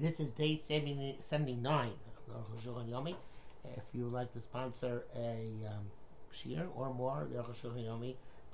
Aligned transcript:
This 0.00 0.18
is 0.18 0.32
day 0.32 0.56
70, 0.56 1.18
79 1.20 1.90
of. 2.34 3.16
If 3.76 3.82
you 3.92 4.04
would 4.04 4.14
like 4.14 4.32
to 4.32 4.40
sponsor 4.40 5.04
a 5.14 5.50
um, 5.66 5.90
shir 6.32 6.68
or 6.74 6.94
more 6.94 7.28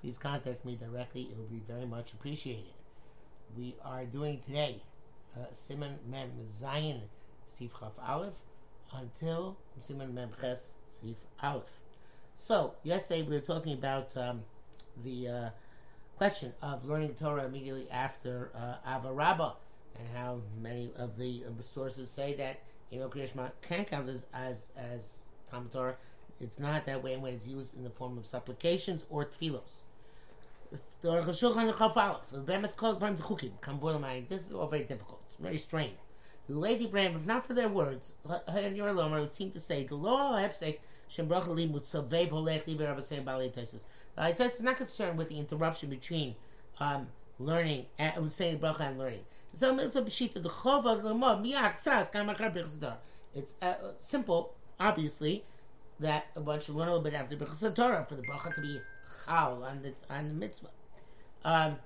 please 0.00 0.18
contact 0.18 0.64
me 0.64 0.74
directly. 0.74 1.28
It 1.30 1.36
would 1.38 1.52
be 1.52 1.62
very 1.72 1.86
much 1.86 2.14
appreciated. 2.14 2.74
We 3.56 3.76
are 3.84 4.04
doing 4.06 4.40
today 4.44 4.82
uh, 5.36 5.44
Simon 5.54 6.00
Mem 6.10 6.32
Zayin 6.48 7.02
Sif 7.46 7.78
Chaf 7.78 7.92
Aleph 8.04 8.42
until 8.92 9.56
Simon 9.78 10.12
Mem 10.12 10.30
Ches 10.40 10.74
Sif 10.90 11.18
Aleph. 11.40 11.78
So, 12.34 12.74
yesterday 12.82 13.22
we 13.22 13.36
were 13.36 13.40
talking 13.40 13.74
about 13.74 14.16
um, 14.16 14.42
the 15.04 15.28
uh, 15.28 15.50
question 16.16 16.54
of 16.60 16.84
learning 16.84 17.14
Torah 17.14 17.44
immediately 17.44 17.88
after 17.88 18.50
uh, 18.52 18.78
Avarabba 18.84 19.52
and 19.98 20.08
how 20.14 20.40
many 20.60 20.90
of 20.96 21.16
the 21.16 21.44
uh, 21.46 21.62
sources 21.62 22.10
say 22.10 22.34
that 22.34 22.60
you 22.90 23.00
know 23.00 23.08
Krishma 23.08 23.50
can 23.62 23.84
count 23.84 24.08
as 24.08 24.26
as, 24.32 24.68
as 24.76 25.20
Talmud 25.50 25.72
Torah. 25.72 25.96
It's 26.40 26.58
not 26.58 26.84
that 26.86 27.02
way 27.02 27.16
when 27.16 27.32
it's 27.32 27.46
used 27.46 27.74
in 27.76 27.82
the 27.82 27.90
form 27.90 28.18
of 28.18 28.26
supplications 28.26 29.06
or 29.08 29.24
tefillos. 29.24 29.80
This 30.70 30.82
is 30.82 30.96
all 34.52 34.66
very 34.66 34.84
difficult. 34.84 35.22
It's 35.26 35.36
very 35.36 35.58
strange. 35.58 35.94
The 36.48 36.54
lady 36.54 36.84
Abraham, 36.84 37.16
if 37.16 37.24
not 37.24 37.46
for 37.46 37.54
their 37.54 37.68
words, 37.68 38.14
and 38.46 38.76
your 38.76 38.92
would 38.92 39.32
seem 39.32 39.50
to 39.52 39.60
say 39.60 39.84
the 39.84 39.94
law 39.94 40.34
Hefsek 40.36 40.78
Bracha 41.10 41.48
Limud 41.48 41.84
Savev 41.84 42.30
Holech 42.30 42.66
Liber 42.66 42.94
Sayim 42.96 43.24
Balei 43.24 43.52
Taisus. 43.52 43.84
The 44.16 44.44
is 44.44 44.62
not 44.62 44.76
concerned 44.76 45.18
with 45.18 45.28
the 45.28 45.38
interruption 45.38 45.90
between 45.90 46.36
um, 46.78 47.08
learning 47.38 47.86
and 47.98 48.32
saying 48.32 48.58
bracha 48.58 48.80
and 48.80 48.98
learning. 48.98 49.24
So 49.56 49.74
it's 49.78 49.96
a 49.96 50.02
b'shita 50.02 50.42
the 50.42 50.50
chova 50.50 51.02
the 51.02 51.14
mo 51.14 51.34
miyak 51.38 51.80
sas 51.80 52.10
kamachar 52.10 52.54
b'chasdar. 52.54 52.96
It's 53.34 53.54
uh, 53.62 53.76
simple, 53.96 54.52
obviously, 54.78 55.46
that 55.98 56.26
one 56.34 56.60
should 56.60 56.74
learn 56.74 56.88
a 56.88 56.90
little 56.90 57.02
bit 57.02 57.14
after 57.14 57.38
b'chasdar 57.38 57.74
Torah 57.74 58.04
for 58.06 58.16
the 58.16 58.22
bracha 58.22 58.54
to 58.54 58.60
be 58.60 58.80
chal 59.24 59.64
on 59.64 59.80
the 59.80 59.94
on 60.14 60.28
the 60.28 60.34
mitzvah. 60.34 60.68
Um, 61.42 61.76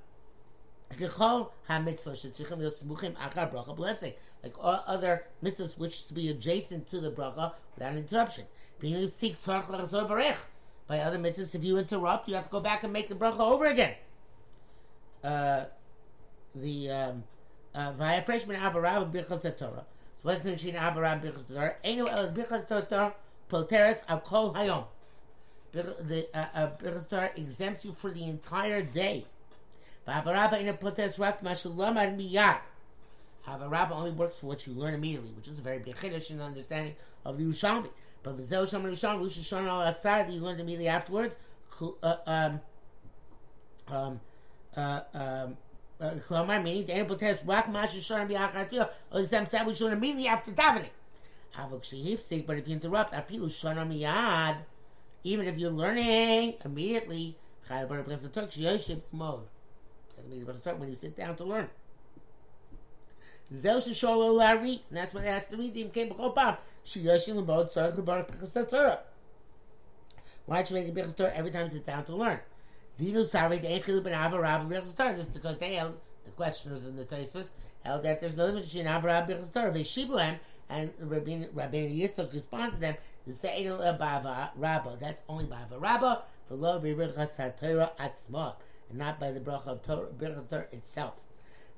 Gechol 0.98 1.50
ha-mitzvah 1.68 2.10
shetzrichim 2.10 2.58
smuchim 2.58 3.14
achar 3.14 3.48
bracha 3.48 3.78
b'lefsek. 3.78 4.14
Like 4.42 4.58
all 4.58 4.82
other 4.88 5.26
mitzvahs 5.41 5.78
which 5.78 6.08
to 6.08 6.14
be 6.14 6.28
adjacent 6.28 6.88
to 6.88 6.98
the 6.98 7.12
bracha 7.12 7.52
without 7.76 7.94
interruption. 7.94 8.46
Being 8.80 9.06
seek 9.06 9.41
tzarch 9.41 9.68
l'chazor 9.68 10.08
v'rech. 10.08 10.41
By 10.88 10.98
other 10.98 11.18
mitzvahs, 11.18 11.54
if 11.54 11.62
you 11.62 11.78
interrupt, 11.78 12.28
you 12.28 12.34
have 12.34 12.46
to 12.46 12.50
go 12.50 12.58
back 12.58 12.82
and 12.82 12.92
make 12.92 13.08
the 13.08 13.14
bracha 13.14 13.38
over 13.38 13.66
again. 13.66 13.94
Uh, 15.22 15.66
the 16.56 16.91
um, 16.91 17.22
via 17.74 18.22
freshman 18.22 18.60
avarab 18.60 19.12
birchas 19.12 19.42
Torah. 19.56 19.84
So 20.16 20.22
what's 20.28 20.42
the 20.42 20.52
machine 20.52 20.74
avarab 20.74 21.22
birchas 21.22 21.48
Torah? 21.48 21.74
Eno 21.84 22.06
el 22.06 22.32
birchas 22.32 22.66
Torah 22.68 23.14
polteres 23.50 24.02
al 24.08 24.20
kol 24.20 24.54
hayom. 24.54 24.84
The 25.72 26.28
uh, 26.34 26.46
uh, 26.54 26.70
birchas 26.76 27.08
Torah 27.08 27.30
exempts 27.36 27.84
you 27.84 27.92
for 27.92 28.10
the 28.10 28.24
entire 28.24 28.82
day. 28.82 29.26
V'avarab 30.06 30.54
eno 30.54 30.72
polteres 30.74 31.18
rak 31.18 31.42
mashulam 31.42 31.96
ad 31.96 32.18
miyad. 32.18 32.58
Havarab 33.46 33.91
only 33.91 34.10
works 34.10 34.38
for 34.38 34.46
what 34.46 34.66
you 34.66 34.72
learn 34.74 34.94
immediately, 34.94 35.30
which 35.30 35.48
is 35.48 35.58
a 35.58 35.62
very 35.62 35.78
big 35.78 35.94
chiddush 35.94 36.30
in 36.30 36.41
understanding 36.41 36.94
of 37.24 37.38
the 37.38 37.44
Yerushalmi. 37.44 37.91
But 38.22 38.36
the 38.36 38.42
Zel 38.42 38.66
Shom 38.66 38.84
Rishon, 38.84 39.18
Rosh 39.18 39.38
Hashanah 39.38 39.66
al 39.66 39.80
Asar, 39.82 40.24
that 40.24 40.30
you 40.30 40.41
learned 40.41 40.60
immediately 40.60 40.88
afterwards, 40.88 41.36
uh, 42.02 42.16
um, 42.26 42.60
um, 43.88 44.20
uh, 44.76 45.00
um, 45.14 45.56
uh, 46.00 46.60
meaning 46.62 46.86
the 46.86 46.94
animal 46.94 47.16
test 47.16 47.44
rock 47.44 47.68
mash 47.68 47.94
Hashanah 47.94 48.28
b'achar 48.28 48.68
tefillah, 48.68 48.90
or 49.12 49.20
exam 49.20 49.46
said 49.46 49.66
we 49.66 49.74
should 49.74 49.92
immediately 49.92 50.26
after 50.26 50.50
davening. 50.50 50.90
Avok 51.58 51.82
shehifsik, 51.82 52.46
but 52.46 52.56
if 52.58 52.68
you 52.68 52.74
interrupt, 52.74 53.12
afilu 53.12 53.46
shana 53.46 53.86
miyad, 53.86 54.58
even 55.24 55.46
if 55.46 55.58
you're 55.58 55.70
learning 55.70 56.54
immediately, 56.64 57.36
chayil 57.69 57.88
bar 57.88 58.02
b'chesed 58.02 58.32
torah, 58.32 58.47
sheyoshiv 58.47 59.00
mode. 59.12 59.47
When 60.28 60.88
you 60.88 60.94
sit 60.94 61.16
down 61.16 61.36
to 61.36 61.44
learn. 61.44 61.69
Zel 63.52 63.80
shesholo 63.80 64.32
lari, 64.32 64.82
and 64.88 64.96
that's 64.98 65.12
what 65.12 65.25
it 65.25 65.28
has 65.28 65.48
to 65.48 65.56
read. 65.56 65.76
Im 65.76 65.91
came 65.91 66.10
b'chol 66.10 66.34
pam. 66.34 66.56
Sheyoshin 66.86 67.36
l'mod 67.36 67.72
tzarech 67.72 67.98
l'bar 67.98 68.25
b'chesed 68.25 68.69
Torah. 68.69 69.00
Why 70.46 70.64
should 70.64 70.75
make 70.75 70.88
a 70.96 71.12
Torah 71.12 71.32
every 71.34 71.50
time 71.50 71.64
you 71.64 71.70
sit 71.70 71.86
down 71.86 72.04
to 72.04 72.16
learn? 72.16 72.41
Vinu 73.00 73.25
sari 73.25 73.59
de'en 73.59 73.83
chilu 73.83 74.03
ben 74.05 74.12
avarab 74.12 74.69
b'chesed 74.69 74.97
Torah. 74.97 75.15
This 75.16 75.28
because 75.28 75.59
they 75.59 75.75
held, 75.75 75.94
the 76.25 76.31
questioners 76.33 76.84
in 76.84 76.97
the 76.97 77.05
Tosfos 77.05 77.53
held 77.84 78.03
that 78.03 78.21
there's 78.21 78.37
no 78.37 78.47
difference 78.47 78.66
between 78.66 78.87
avarab. 78.87 79.72
They 79.72 79.83
shiv 79.84 80.11
and 80.69 80.91
Rabbi 81.00 81.47
Rabbi 81.53 81.77
Yitzchak 81.77 82.33
responded 82.33 82.75
to 82.75 82.81
them. 82.81 82.97
The 83.27 83.33
se'edel 83.33 83.81
b'ava 83.99 84.50
rabba. 84.56 84.97
That's 85.00 85.22
only 85.28 85.47
b'ava 85.47 85.81
rabba. 85.81 86.22
V'lo 86.50 86.81
b'chesed 86.83 87.56
Torah 87.59 87.93
atzma, 87.99 88.55
and 88.88 88.99
not 88.99 89.19
by 89.19 89.31
the 89.32 89.41
bracha 89.41 89.69
of 89.69 89.82
Torah, 89.82 90.09
Torah 90.19 90.67
itself. 90.72 91.21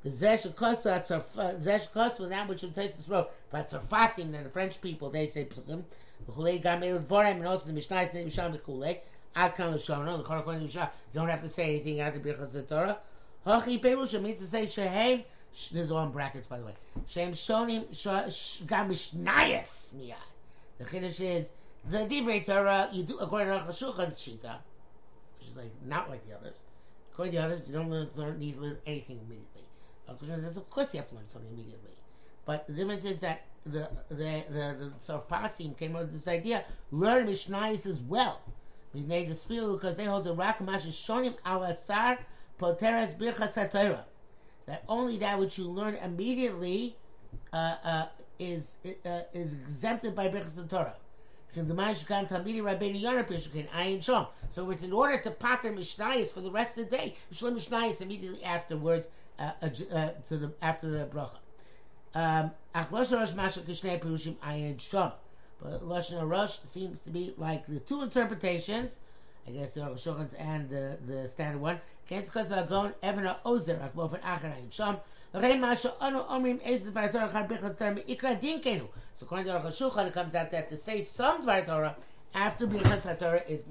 Zesh 0.05 0.53
Kosa, 0.55 0.83
that's 0.85 1.11
Zesh 1.11 1.89
Kosa, 1.93 2.29
that 2.29 2.49
which 2.49 2.65
entices 2.65 2.97
this 2.97 3.09
road. 3.09 3.29
But 3.51 3.69
Tzarfasim, 3.71 4.33
then 4.33 4.43
the 4.43 4.51
French 4.51 4.81
people, 4.81 5.11
they 5.11 5.27
say 5.27 5.45
Psukim. 5.45 5.85
And 6.27 7.47
also 7.47 7.67
the 7.67 7.73
Mishnah 7.73 8.03
is 8.03 8.13
named 8.15 8.31
Misham 8.31 8.53
v'chulei. 8.57 9.01
Ad 9.35 9.55
kan 9.55 9.73
l'shona, 9.75 10.19
l'chor 10.19 10.43
kon 10.43 10.63
l'shah. 10.65 10.91
You 11.13 11.21
don't 11.21 11.29
have 11.29 11.43
to 11.43 11.49
say 11.49 11.71
anything 11.71 12.01
after 12.01 12.21
Birchas 12.21 12.69
Torah. 12.69 12.99
Hachi 13.47 13.81
Perusha 13.81 14.21
means 14.21 14.41
to 14.41 14.47
say 14.47 14.67
Shehem, 14.67 15.25
this 15.53 15.87
is 15.87 15.93
all 15.93 16.05
in 16.05 16.11
brackets, 16.11 16.47
by 16.47 16.59
the 16.59 16.65
way. 16.65 16.75
Shem 17.07 17.33
Shonim 17.33 17.87
Gam 18.67 18.89
Mishnayas 18.89 19.95
miyad. 19.95 20.15
The 20.79 20.85
Kiddush 20.85 21.21
is, 21.21 21.51
the 21.89 21.99
Divrei 21.99 22.45
Torah, 22.45 22.89
you 22.93 23.03
do, 23.03 23.19
according 23.19 23.49
to 23.49 23.65
Rosh 23.65 23.83
Shulchan's 23.83 24.21
Shita, 24.21 24.59
which 25.39 25.49
is 25.49 25.57
like, 25.57 25.71
not 25.85 26.09
like 26.09 26.27
the 26.27 26.37
others. 26.37 26.63
According 27.13 27.33
to 27.33 27.39
the 27.39 27.45
others, 27.45 27.69
you 27.69 27.75
don't 27.75 27.91
learn, 27.91 28.39
need 28.39 28.55
to 28.55 28.61
learn 28.61 28.79
anything 28.87 29.19
immediately. 29.19 29.49
Says, 30.43 30.57
Of 30.57 30.69
course, 30.71 30.95
you 30.95 31.01
have 31.01 31.09
to 31.09 31.15
learn 31.15 31.27
something 31.27 31.51
immediately. 31.53 31.93
But 32.45 32.67
the 32.67 32.73
difference 32.73 33.05
is 33.05 33.21
that 33.21 33.43
the 33.65 33.89
the 34.09 34.45
the, 34.51 34.77
the 34.79 34.93
Sarfasim 34.99 35.77
came 35.77 35.95
up 35.95 36.03
with 36.03 36.13
this 36.13 36.27
idea: 36.27 36.65
learn 36.91 37.27
Mishnayos 37.27 37.87
as 37.87 38.01
well. 38.01 38.41
We 38.95 39.03
made 39.03 39.29
the 39.29 39.35
spiel 39.35 39.75
because 39.75 39.97
they 39.97 40.05
hold 40.05 40.25
the 40.25 40.35
Rakamash 40.35 40.87
Shonim 40.89 41.35
al 41.45 41.63
Asar 41.65 42.19
Poteres 42.59 43.15
Birchas 43.17 43.55
That 44.67 44.85
only 44.89 45.19
that 45.19 45.39
which 45.39 45.59
you 45.59 45.65
learn 45.65 45.95
immediately 45.95 46.97
uh, 47.53 47.77
uh, 47.85 48.07
is 48.39 48.79
uh, 49.05 49.21
is 49.33 49.55
exempted 49.55 50.15
by 50.15 50.29
Birchas 50.29 50.69
Torah. 50.69 50.97
So 54.51 54.71
it's 54.71 54.83
in 54.83 54.93
order 54.93 55.21
to 55.21 55.31
pater 55.31 55.71
Mishnayos 55.71 56.33
for 56.33 56.41
the 56.41 56.51
rest 56.51 56.79
of 56.79 56.89
the 56.89 56.97
day. 56.97 57.15
Learn 57.43 57.55
Mishnayos 57.55 58.01
immediately 58.01 58.43
afterwards 58.43 59.09
uh, 59.39 59.53
uh, 59.61 59.69
uh, 59.95 60.11
to 60.29 60.37
the 60.39 60.53
after 60.63 60.89
the 60.91 61.07
bracha. 61.07 61.37
Um, 62.15 62.53
but 65.63 65.87
Lashon 65.87 66.29
Rosh 66.29 66.59
seems 66.65 67.01
to 67.03 67.11
be 67.11 67.35
like 67.37 67.67
the 67.67 67.81
two 67.81 68.03
interpretations. 68.03 68.99
I 69.47 69.51
guess 69.53 69.75
the 69.75 69.81
Shulchan's 69.81 70.35
and 70.35 70.69
the, 70.69 70.99
the 71.07 71.29
standard 71.29 71.61
one. 71.61 71.81
Can't 72.09 72.25
because 72.25 72.51
Vagon 72.51 72.95
Evan 73.03 73.31
Ozer 73.45 73.77
Akbofen 73.77 74.21
Acharayin 74.21 74.73
Sham. 74.73 74.99
So 75.33 75.39
according 75.39 75.61
to 75.61 75.71
Aruch 79.53 79.73
Shulchan, 79.73 80.07
it 80.07 80.13
comes 80.13 80.35
out 80.35 80.51
that 80.51 80.69
to 80.69 80.77
say 80.77 81.01
some 81.01 81.47
Dvar 81.47 81.65
Torah 81.65 81.97
after 82.35 82.67
Birchas 82.67 83.19
Torah 83.19 83.43
is. 83.49 83.65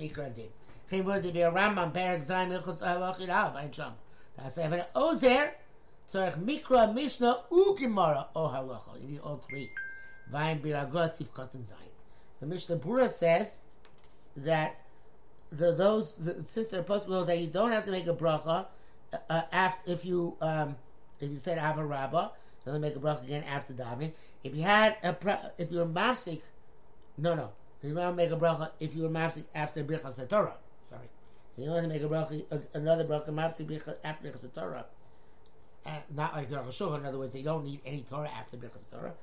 Came 0.89 1.05
word 1.05 1.23
to 1.23 1.31
be 1.31 1.41
a 1.41 1.51
Rambam 1.51 1.93
Perek 1.93 2.25
Zayin 2.25 2.49
Milchus 2.49 2.81
Alach 2.81 3.19
Irav 3.19 3.55
Ein 3.55 3.71
Sham. 3.71 3.93
That's 4.37 4.57
Evan 4.57 4.83
Ozer 4.95 5.51
Tzarech 6.11 6.37
Mikra, 6.43 6.93
Mishnah, 6.93 7.43
Ukimara, 7.51 8.27
O 8.35 8.47
Halacha. 8.47 9.01
You 9.01 9.07
need 9.07 9.19
all 9.19 9.37
three. 9.37 9.69
The 10.31 10.59
Mishnah 12.47 12.77
Berurah 12.77 13.09
says 13.09 13.59
that 14.35 14.81
the 15.49 15.73
those 15.73 16.15
the, 16.15 16.43
since 16.43 16.71
they're 16.71 16.83
possible 16.83 17.25
that 17.25 17.39
you 17.39 17.47
don't 17.47 17.71
have 17.71 17.85
to 17.85 17.91
make 17.91 18.07
a 18.07 18.13
bracha 18.13 18.67
uh, 19.13 19.17
uh 19.29 19.41
after 19.51 19.91
if 19.91 20.05
you 20.05 20.37
um, 20.41 20.75
if 21.19 21.29
you 21.29 21.37
said 21.37 21.57
have 21.57 21.77
a 21.77 21.85
rabba, 21.85 22.31
then 22.65 22.79
make 22.81 22.95
a 22.95 22.99
bracha 22.99 23.23
again 23.23 23.43
after 23.43 23.73
davening. 23.73 24.13
If 24.43 24.55
you 24.55 24.63
had 24.63 24.95
a 25.03 25.15
if 25.57 25.71
you 25.71 25.79
were 25.79 25.85
mafsik, 25.85 26.41
no 27.17 27.35
no, 27.35 27.51
you 27.83 27.93
don't 27.93 28.15
make 28.15 28.31
a 28.31 28.37
bracha 28.37 28.71
if 28.79 28.95
you 28.95 29.03
were 29.03 29.09
mafsik 29.09 29.43
after 29.53 29.83
birchas 29.83 30.25
Torah. 30.29 30.55
Sorry, 30.89 31.09
you 31.57 31.65
don't 31.65 31.75
have 31.75 31.83
to 31.83 31.89
make 31.89 32.01
a 32.01 32.07
bracha 32.07 32.45
another 32.73 33.03
bracha 33.03 33.29
mafsik 33.29 33.95
after 34.03 34.29
birchas 34.29 34.53
Torah 34.53 34.85
and 35.85 36.03
not 36.15 36.35
like 36.35 36.49
the 36.49 36.57
Rosh 36.57 36.81
In 36.81 37.05
other 37.05 37.17
words, 37.17 37.33
they 37.33 37.41
don't 37.41 37.65
need 37.65 37.81
any 37.85 38.01
Torah 38.01 38.29
after 38.29 38.57
Birchas 38.57 38.89
Torah. 38.89 39.13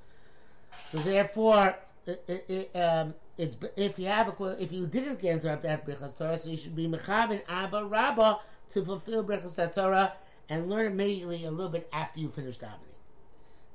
So 0.90 0.98
therefore, 0.98 1.76
it, 2.06 2.44
it, 2.48 2.76
um, 2.76 3.14
it's 3.36 3.56
if 3.76 3.98
you 3.98 4.06
have 4.06 4.40
a 4.40 4.44
if 4.62 4.72
you 4.72 4.86
didn't 4.86 5.20
get 5.20 5.34
interrupted 5.34 5.70
after 5.70 5.92
Birchas 5.92 6.16
Torah, 6.16 6.38
so 6.38 6.50
you 6.50 6.56
should 6.56 6.74
be 6.74 6.88
mechavin 6.88 7.42
Abba 7.48 7.84
Rabba 7.84 8.40
to 8.70 8.84
fulfill 8.84 9.24
Birchas 9.24 9.74
Torah 9.74 10.14
and 10.48 10.68
learn 10.68 10.86
immediately 10.86 11.44
a 11.44 11.50
little 11.50 11.70
bit 11.70 11.88
after 11.92 12.20
you 12.20 12.28
finish 12.28 12.58
davening. 12.58 12.88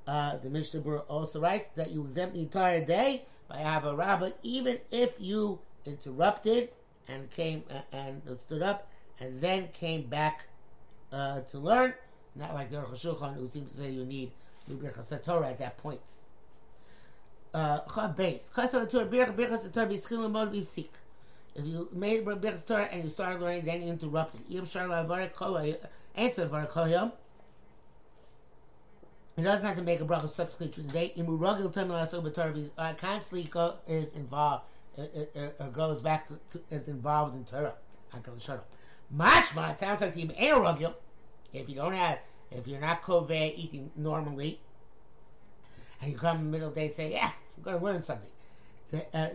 Uh, 0.06 0.38
the 0.38 0.50
Mishnah 0.50 0.82
Berurah 0.82 1.06
also 1.08 1.40
writes 1.40 1.70
that 1.70 1.92
you 1.92 2.04
exempt 2.04 2.34
the 2.34 2.42
entire 2.42 2.84
day 2.84 3.26
by 3.48 3.60
Ava 3.60 3.96
Rabbah, 3.96 4.32
even 4.42 4.80
if 4.92 5.16
you 5.20 5.60
interrupted 5.86 6.70
and 7.08 7.30
came 7.32 7.64
uh, 7.70 7.82
and 7.96 8.22
stood 8.38 8.62
up 8.62 8.90
and 9.20 9.40
then 9.40 9.70
came 9.70 10.08
back 10.08 10.48
uh, 11.12 11.42
to 11.42 11.60
learn. 11.60 11.94
Not 12.36 12.54
like 12.54 12.72
the 12.72 12.78
Aruch 12.78 13.36
who 13.36 13.48
seems 13.48 13.72
to 13.72 13.78
say 13.78 13.92
you 13.92 14.04
need 14.04 14.32
Birchas 14.70 15.24
Torah 15.24 15.50
at 15.50 15.60
that 15.60 15.78
point. 15.78 16.02
Uh, 17.54 18.08
base. 18.08 18.50
If 21.56 21.66
you 21.66 21.88
made 21.94 22.26
Birchas 22.26 22.66
Torah 22.66 22.86
and 22.86 23.04
you 23.04 23.10
started 23.10 23.42
learning, 23.42 23.66
then 23.66 23.84
you 23.84 23.90
interrupted. 23.90 24.42
Answer 26.16 26.46
Var 26.46 26.66
Kol 26.68 26.88
Yom. 26.88 27.12
He 29.36 29.42
doesn't 29.42 29.66
have 29.66 29.78
to 29.78 29.84
make 29.84 30.00
a 30.00 30.06
bracha 30.06 30.30
subsequent 30.30 30.74
to 30.74 30.82
the 30.82 30.92
day. 30.92 31.14
Imuragil 31.18 31.74
Torah 31.74 32.54
uh, 32.78 32.94
constantly 32.94 33.50
go, 33.50 33.76
is 33.88 34.14
involved, 34.14 34.66
it, 34.96 35.32
it, 35.34 35.56
it, 35.60 35.74
goes 35.74 36.02
back 36.02 36.28
to, 36.28 36.40
to, 36.52 36.62
is 36.70 36.88
involved 36.88 37.36
in 37.36 37.44
Torah. 37.44 37.74
Mashma, 39.16 39.74
it 39.74 39.80
sounds 39.80 40.02
like 40.02 40.14
the 40.14 40.32
ain't 40.38 40.94
If 41.52 41.68
you 41.68 41.76
don't 41.76 41.94
have, 41.94 42.20
if 42.52 42.68
you're 42.68 42.80
not 42.80 43.02
koveh 43.02 43.54
eating 43.58 43.92
normally, 43.96 44.60
and 46.00 46.12
you 46.12 46.18
come 46.18 46.38
in 46.38 46.46
the 46.46 46.52
middle 46.52 46.68
of 46.68 46.76
the 46.76 46.82
day 46.82 46.86
and 46.86 46.94
say, 46.94 47.12
yeah, 47.12 47.32
I'm 47.58 47.64
going 47.64 47.80
to 47.80 47.84
learn 47.84 48.02
something. 48.02 48.30
Uh, 48.94 49.18
uh, 49.18 49.30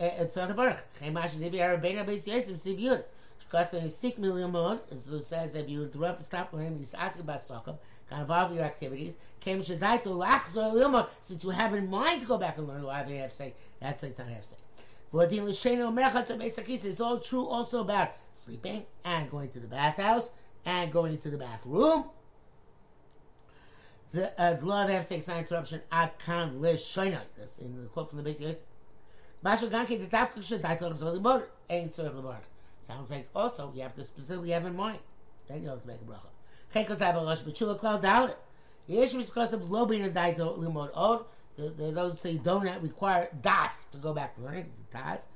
it's 0.00 0.36
not 0.36 0.50
a 0.50 0.54
baruch. 0.54 0.84
Chemash 1.00 1.38
Divi 1.38 1.58
Arabena 1.58 2.04
Beis 2.04 2.26
Yosef 2.26 2.56
Siviyud. 2.56 3.04
Shkasa 3.50 3.90
Sik 3.90 4.18
Million 4.18 4.50
Mod, 4.50 4.80
as 4.90 5.06
it 5.08 5.24
says, 5.24 5.54
if 5.54 5.68
you 5.68 5.82
interrupt 5.84 6.24
stop 6.24 6.52
learning, 6.52 6.78
he's 6.78 6.94
asking 6.94 7.22
about 7.22 7.42
soccer, 7.42 7.76
got 8.10 8.20
involved 8.20 8.52
in 8.52 8.56
your 8.56 8.66
activities, 8.66 9.16
came 9.40 9.60
Shadaito 9.60 10.06
Lachzor 10.06 10.72
Lilmod, 10.72 11.08
since 11.20 11.44
you 11.44 11.50
have 11.50 11.74
in 11.74 11.88
mind 11.88 12.22
to 12.22 12.26
go 12.26 12.38
back 12.38 12.58
and 12.58 12.66
learn, 12.66 12.82
why 12.82 13.02
they 13.02 13.16
have 13.16 13.32
say, 13.32 13.54
that's 13.80 14.02
it's 14.02 14.18
not 14.18 14.28
have 14.28 14.44
say. 14.44 14.56
V'odin 15.12 15.44
l'sheno 15.44 15.92
merchat 15.92 16.26
to 16.26 16.88
It's 16.88 17.00
all 17.00 17.18
true 17.18 17.46
also 17.46 17.82
about 17.82 18.12
sleeping 18.34 18.84
and 19.04 19.30
going 19.30 19.50
to 19.50 19.60
the 19.60 19.68
bathhouse 19.68 20.30
and 20.64 20.90
going 20.90 21.18
to 21.18 21.30
the 21.30 21.38
bathroom. 21.38 22.06
The, 24.14 24.40
uh, 24.40 24.54
the 24.54 24.64
law 24.64 24.84
of 24.84 24.90
have 24.90 25.04
sex 25.04 25.28
interruption 25.28 25.80
akan 25.90 26.60
l'shena. 26.60 27.22
That's 27.36 27.58
in 27.58 27.82
the 27.82 27.88
quote 27.88 28.10
from 28.10 28.18
the 28.18 28.22
basic. 28.22 28.58
Ganki 29.44 29.98
the 29.98 30.06
tafka 30.06 30.38
shadaitoch 30.38 30.96
zol 30.96 31.18
limor 31.18 31.42
ain't 31.68 31.90
tzorich 31.90 32.14
limor. 32.14 32.36
Sounds 32.80 33.10
like 33.10 33.28
also 33.34 33.72
you 33.74 33.82
have 33.82 33.96
to 33.96 34.04
specifically 34.04 34.50
have 34.50 34.66
in 34.66 34.76
mind. 34.76 35.00
Then 35.48 35.64
you 35.64 35.68
have 35.70 35.82
to 35.82 35.88
make 35.88 35.98
a 36.00 36.04
bracha. 36.04 36.30
Chekos 36.72 37.00
have 37.00 37.16
a 37.16 37.24
rush, 37.24 37.42
rosh 37.42 37.54
b'chula 37.54 37.76
klal 37.76 38.00
dalit. 38.00 38.36
Yesh 38.86 39.14
miskas 39.14 39.52
of 39.52 39.68
lo 39.68 39.84
bin 39.84 40.04
a 40.04 40.08
daito 40.08 40.56
limor 40.58 40.90
od. 40.94 41.24
Those 41.56 42.20
say 42.20 42.36
don't 42.36 42.82
require 42.82 43.28
das 43.42 43.80
to 43.90 43.98
go 43.98 44.12
back 44.12 44.36
to 44.36 44.42
learning. 44.42 44.66
It's 44.68 44.78
a 44.78 44.96
das. 44.96 45.26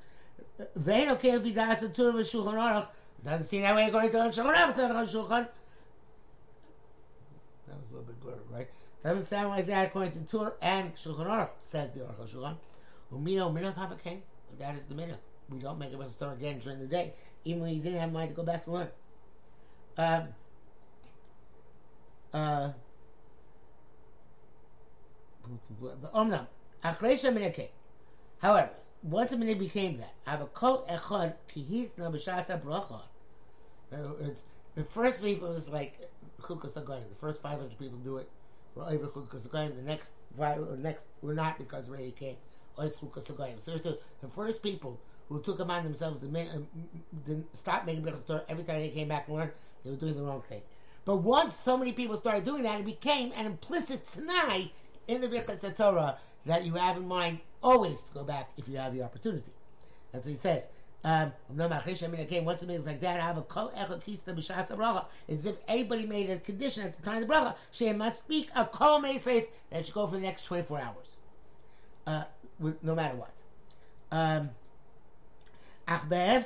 Vein 0.77 1.09
okay 1.09 1.31
if 1.31 1.43
he 1.43 1.51
das 1.51 1.83
a 1.83 1.89
tur 1.89 2.11
of 2.11 2.15
shulchan 2.15 2.53
aruch. 2.53 2.87
Doesn't 3.25 3.45
seem 3.45 3.63
that 3.63 3.75
way 3.75 3.87
according 3.87 4.11
to 4.11 4.17
shulchan 4.17 4.55
aruch. 4.55 5.11
Shulchan. 5.11 5.49
That 7.67 7.81
was 7.81 7.91
a 7.91 7.95
little 7.95 8.07
bit 8.07 8.19
blurred, 8.21 8.39
right? 8.49 8.67
Doesn't 9.03 9.23
sound 9.23 9.49
like 9.49 9.65
that 9.67 9.87
according 9.87 10.11
to 10.13 10.19
Tur 10.19 10.53
and 10.61 10.93
Shulchan 10.95 11.25
Aruch, 11.25 11.51
says 11.61 11.93
the 11.93 12.01
Aruch 12.01 12.33
Shulchan. 12.33 12.57
Umino 13.13 13.51
minok 13.53 13.75
havakein. 13.75 14.19
That 14.59 14.75
is 14.75 14.85
the 14.85 14.95
minok. 14.95 15.17
We 15.49 15.59
don't 15.59 15.79
make 15.79 15.93
a 15.93 16.09
store 16.09 16.33
again 16.33 16.59
during 16.59 16.79
the 16.79 16.85
day, 16.85 17.13
even 17.43 17.61
when 17.61 17.73
you 17.73 17.81
didn't 17.81 17.99
have 17.99 18.11
mind 18.11 18.29
to 18.29 18.35
go 18.35 18.43
back 18.43 18.63
to 18.65 18.71
learn. 18.71 18.87
Um, 19.97 20.27
uh, 22.33 22.71
However, 28.39 28.69
once 29.01 29.31
a 29.31 29.37
minute 29.37 29.59
became 29.59 29.97
that, 29.97 30.13
I 30.27 30.31
have 30.31 30.41
a 30.41 30.45
kol 30.45 30.85
echad 30.89 31.33
kihit 31.53 31.89
na 31.97 32.11
b'shasa 32.11 32.61
bracha. 32.61 33.01
The 34.75 34.83
first 34.83 35.23
people 35.23 35.49
was 35.49 35.69
like 35.69 36.11
chukas 36.41 36.75
The 36.75 37.15
first 37.19 37.41
five 37.41 37.59
hundred 37.59 37.79
people 37.79 37.97
do 37.97 38.17
it. 38.17 38.29
We're 38.75 38.85
over 38.85 39.07
chukas 39.07 39.49
The 39.51 39.81
next, 39.83 40.13
next, 40.77 41.05
we're 41.21 41.33
not 41.33 41.57
because 41.57 41.89
Ray 41.89 42.11
came. 42.11 42.35
So 42.77 42.87
the 43.77 44.27
first 44.29 44.63
people 44.63 44.99
who 45.27 45.41
took 45.41 45.59
upon 45.59 45.83
themselves 45.83 46.21
to, 46.21 46.27
um, 46.27 46.67
to 47.25 47.43
stop 47.53 47.85
making 47.85 48.03
Birchas 48.03 48.25
Torah 48.25 48.43
every 48.47 48.63
time 48.63 48.79
they 48.79 48.89
came 48.89 49.09
back 49.09 49.27
to 49.27 49.33
learn, 49.33 49.51
they 49.83 49.91
were 49.91 49.97
doing 49.97 50.15
the 50.15 50.23
wrong 50.23 50.41
thing. 50.41 50.61
But 51.05 51.17
once 51.17 51.55
so 51.55 51.77
many 51.77 51.91
people 51.91 52.17
started 52.17 52.45
doing 52.45 52.63
that, 52.63 52.79
it 52.79 52.85
became 52.85 53.31
an 53.35 53.45
implicit 53.45 54.11
tonight 54.11 54.71
in 55.07 55.21
the 55.21 55.27
Birchas 55.27 55.75
Torah 55.75 56.17
that 56.45 56.65
you 56.65 56.73
have 56.75 56.97
in 56.97 57.07
mind 57.07 57.39
always 57.61 58.03
to 58.05 58.13
go 58.13 58.23
back 58.23 58.49
if 58.57 58.67
you 58.67 58.77
have 58.77 58.93
the 58.93 59.03
opportunity. 59.03 59.51
That's 60.11 60.25
what 60.25 60.31
he 60.31 60.37
says. 60.37 60.67
Um, 61.01 61.31
once 61.49 62.61
a 62.61 62.65
means 62.67 62.85
like 62.85 62.99
that, 62.99 63.19
I 63.19 63.23
have 63.23 63.37
a 63.37 63.41
kol 63.41 63.69
echad 63.69 64.03
kista 64.03 64.35
b'shas 64.35 64.75
bracha. 64.75 65.05
It's 65.27 65.45
if 65.45 65.55
everybody 65.67 66.05
made 66.05 66.29
a 66.29 66.37
condition 66.39 66.83
at 66.83 66.97
the 66.97 67.01
time 67.03 67.23
of 67.23 67.27
the 67.27 67.33
bracha, 67.33 67.55
she 67.71 67.91
must 67.93 68.17
speak 68.17 68.49
a 68.53 68.65
kol 68.65 68.99
meses 68.99 69.47
that 69.69 69.85
should 69.85 69.95
go 69.95 70.05
for 70.07 70.15
the 70.15 70.21
next 70.21 70.43
24 70.43 70.81
hours. 70.81 71.17
Uh, 72.05 72.23
no 72.81 72.95
matter 72.95 73.15
what. 73.15 73.33
Um, 74.11 74.49
but 75.87 76.07
that 76.07 76.45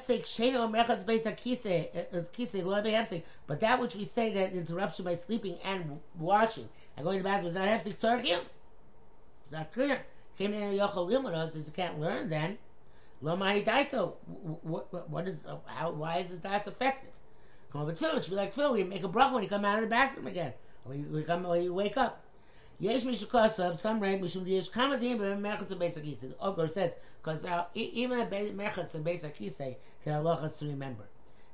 which 3.81 3.95
we 3.95 4.05
say 4.05 4.33
that 4.33 4.53
interruption 4.53 5.03
by 5.03 5.15
sleeping 5.15 5.57
and 5.65 5.99
washing 6.17 6.69
and 6.95 7.03
going 7.03 7.17
to 7.17 7.23
the 7.23 7.29
bathroom 7.29 7.47
is 7.47 7.55
not 7.55 7.67
hefsek 7.67 7.99
tzarchim. 7.99 8.39
It's 9.41 9.51
not 9.51 9.73
clear. 9.73 10.05
Says 10.37 11.67
you 11.67 11.73
can't 11.73 11.99
learn 11.99 12.29
then. 12.29 12.57
Lo 13.23 13.37
daito. 13.37 14.15
What 14.63 15.27
is 15.29 15.45
uh, 15.47 15.55
how? 15.65 15.91
Why 15.91 16.17
is 16.17 16.29
this 16.29 16.41
that's 16.41 16.67
effective? 16.67 17.11
Come 17.71 17.85
but 17.85 17.97
Phil, 17.97 18.17
it 18.17 18.23
should 18.25 18.31
be 18.31 18.35
like 18.35 18.53
Phil. 18.53 18.73
We 18.73 18.83
make 18.83 19.03
a 19.03 19.07
bracha 19.07 19.33
when 19.33 19.43
you 19.43 19.49
come 19.49 19.63
out 19.63 19.77
of 19.77 19.81
the 19.83 19.87
bathroom 19.89 20.27
again, 20.27 20.53
or 20.85 20.93
you, 20.93 21.05
we 21.09 21.23
come, 21.23 21.45
or 21.45 21.57
you 21.57 21.73
wake 21.73 21.95
up. 21.95 22.21
Yesh 22.79 23.03
Mishukasa, 23.03 23.77
some 23.77 24.01
rank 24.01 24.21
Mishum 24.21 24.45
Yesh 24.45 24.69
Kamadim, 24.69 25.19
but 25.19 25.41
Merchatz 25.41 25.71
and 25.71 25.79
Beis 25.79 25.97
Akise. 25.97 26.19
The 26.19 26.35
Ogre 26.41 26.67
says, 26.67 26.95
because 27.21 27.45
uh, 27.45 27.65
even 27.73 28.19
the 28.19 28.25
Merchatz 28.25 28.93
and 28.93 29.05
Beis 29.05 29.23
Akise, 29.23 29.77
the 30.03 30.13
Allah 30.13 30.41
has 30.41 30.57
to 30.57 30.65
remember. 30.65 31.05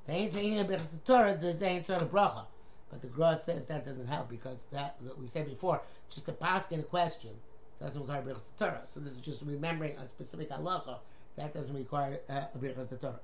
They 0.07 0.13
ain't 0.13 0.31
saying 0.31 0.53
in 0.53 0.65
the 0.65 0.79
Torah, 1.05 1.37
there's 1.39 1.61
ain't 1.61 1.85
sort 1.85 2.01
of 2.01 2.09
bracha. 2.09 2.45
But 2.89 3.03
the 3.03 3.07
Gra 3.07 3.37
says 3.37 3.67
that 3.67 3.85
doesn't 3.85 4.07
help 4.07 4.27
because 4.27 4.65
that, 4.71 4.95
we 5.19 5.27
said 5.27 5.47
before, 5.47 5.83
just 6.09 6.25
to 6.25 6.31
pass 6.31 6.71
in 6.71 6.79
a 6.79 6.83
question 6.83 7.31
doesn't 7.79 8.01
require 8.01 8.23
Birchas 8.23 8.57
Torah. 8.57 8.81
So 8.85 8.99
this 8.99 9.13
is 9.13 9.19
just 9.19 9.43
remembering 9.43 9.95
a 9.97 10.07
specific 10.07 10.49
halacha 10.49 10.97
that 11.35 11.53
doesn't 11.53 11.75
require 11.75 12.19
uh, 12.29 12.41
a 12.53 12.57
Birchas 12.57 12.99
Torah. 12.99 13.19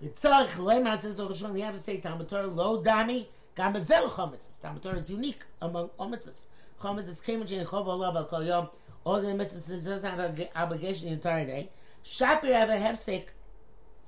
The 0.00 0.08
Tzarech 0.08 0.52
Lema 0.56 0.96
says 0.96 1.16
the 1.16 1.26
Rosh 1.26 1.42
you 1.42 1.62
have 1.62 1.74
to 1.74 1.80
say 1.80 1.98
Talmud 1.98 2.28
Torah 2.28 2.46
lo 2.46 2.82
dami 2.82 3.26
gamazel 3.56 4.08
chometzes. 4.10 4.60
Talmud 4.60 4.82
Torah 4.82 4.96
is 4.96 5.10
unique 5.10 5.44
among 5.60 5.90
omitzes 5.98 6.42
is 6.84 7.20
kemuch 7.20 7.52
in 7.52 7.66
chov 7.66 7.86
olav 7.86 8.16
al 8.16 8.24
kol 8.24 8.42
yom. 8.42 8.68
All 9.04 9.20
the 9.20 9.28
mitzvahs 9.28 9.84
doesn't 9.84 10.10
have 10.10 10.38
an 10.38 10.48
obligation 10.54 11.08
the 11.08 11.14
entire 11.14 11.46
day. 11.46 11.70
Shapir 12.04 12.52
have 12.52 12.70
a 12.70 12.76
hefsek. 12.76 13.26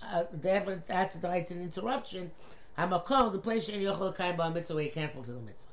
Uh, 0.03 0.25
therefore, 0.33 0.83
that's 0.87 1.15
the 1.17 1.29
right 1.29 1.49
an 1.51 1.63
interruption. 1.63 2.31
Hamakom, 2.79 3.33
the 3.33 3.39
place 3.39 3.69
in 3.69 3.81
yochel 3.81 4.17
kaim 4.17 4.37
ba 4.37 4.51
mitzvah 4.51 4.75
where 4.75 4.85
you 4.85 4.91
can't 4.91 5.13
fulfill 5.13 5.35
the 5.35 5.41
mitzvah. 5.41 5.69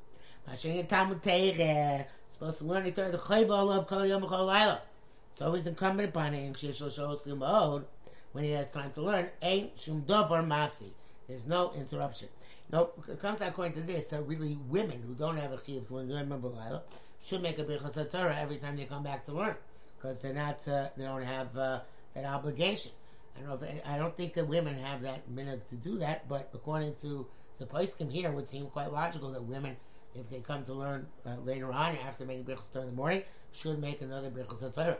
In 0.67 0.87
Talmud 0.87 1.21
Teire, 1.21 2.05
supposed 2.27 2.59
to 2.59 2.65
learn 2.65 2.83
the 2.83 2.91
Torah, 2.91 3.11
the 3.11 3.17
chayv 3.17 3.49
olav 3.49 3.87
kol 3.87 4.05
yom 4.05 4.25
kol 4.25 4.45
laila. 4.45 4.81
It's 5.31 5.41
always 5.41 5.67
incumbent 5.67 6.09
upon 6.09 6.33
lo 6.33 6.39
shos 6.53 7.85
when 8.31 8.43
he 8.43 8.51
has 8.51 8.69
time 8.69 8.91
to 8.91 9.01
learn, 9.01 9.29
ain't 9.41 9.79
shum 9.79 10.01
dovar 10.01 10.43
mafsi. 10.43 10.91
There's 11.27 11.47
no 11.47 11.71
interruption. 11.73 12.29
No, 12.71 12.91
it 13.07 13.19
comes 13.19 13.41
out 13.41 13.49
according 13.49 13.73
to 13.73 13.81
this 13.81 14.07
that 14.09 14.21
really 14.27 14.57
women 14.67 15.01
who 15.01 15.15
don't 15.15 15.37
have 15.37 15.51
a 15.51 15.57
chiyuv 15.57 15.87
to 15.87 15.95
learn 15.95 16.81
should 17.23 17.41
make 17.41 17.57
a 17.57 17.63
birchas 17.63 18.11
Torah 18.11 18.37
every 18.37 18.57
time 18.57 18.77
they 18.77 18.85
come 18.85 19.03
back 19.03 19.25
to 19.25 19.33
learn 19.33 19.55
because 19.97 20.21
they're 20.21 20.33
not 20.33 20.65
uh, 20.67 20.89
they 20.95 21.03
don't 21.03 21.23
have 21.23 21.57
uh, 21.57 21.79
that 22.13 22.25
obligation. 22.25 22.91
I 23.35 23.41
don't 23.41 23.61
know 23.61 23.67
if, 23.67 23.87
I 23.87 23.97
don't 23.97 24.15
think 24.15 24.33
that 24.33 24.47
women 24.47 24.77
have 24.77 25.01
that 25.01 25.29
minute 25.29 25.67
to 25.69 25.75
do 25.75 25.97
that, 25.99 26.27
but 26.27 26.49
according 26.53 26.95
to 26.95 27.27
the 27.57 27.65
poskim 27.65 28.11
here, 28.11 28.29
it 28.29 28.35
would 28.35 28.47
seem 28.47 28.67
quite 28.67 28.91
logical 28.91 29.31
that 29.31 29.43
women, 29.43 29.77
if 30.13 30.29
they 30.29 30.39
come 30.39 30.63
to 30.65 30.73
learn 30.73 31.07
uh, 31.25 31.35
later 31.43 31.71
on 31.71 31.97
after 32.05 32.25
making 32.25 32.45
birchas 32.45 32.71
Torah 32.71 32.85
in 32.85 32.91
the 32.91 32.95
morning, 32.95 33.23
should 33.51 33.79
make 33.79 34.01
another 34.01 34.29
birchas 34.29 34.73
Torah. 34.73 34.97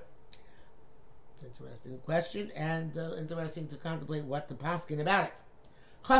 It's 1.43 1.59
an 1.59 1.65
interesting 1.65 1.97
question 1.99 2.51
and 2.55 2.97
uh, 2.97 3.15
interesting 3.17 3.67
to 3.67 3.75
contemplate 3.75 4.23
what 4.23 4.47
the 4.47 4.55
poskim 4.55 4.99
about 4.99 5.25
it. 5.25 5.33
To 6.07 6.13
you. 6.13 6.19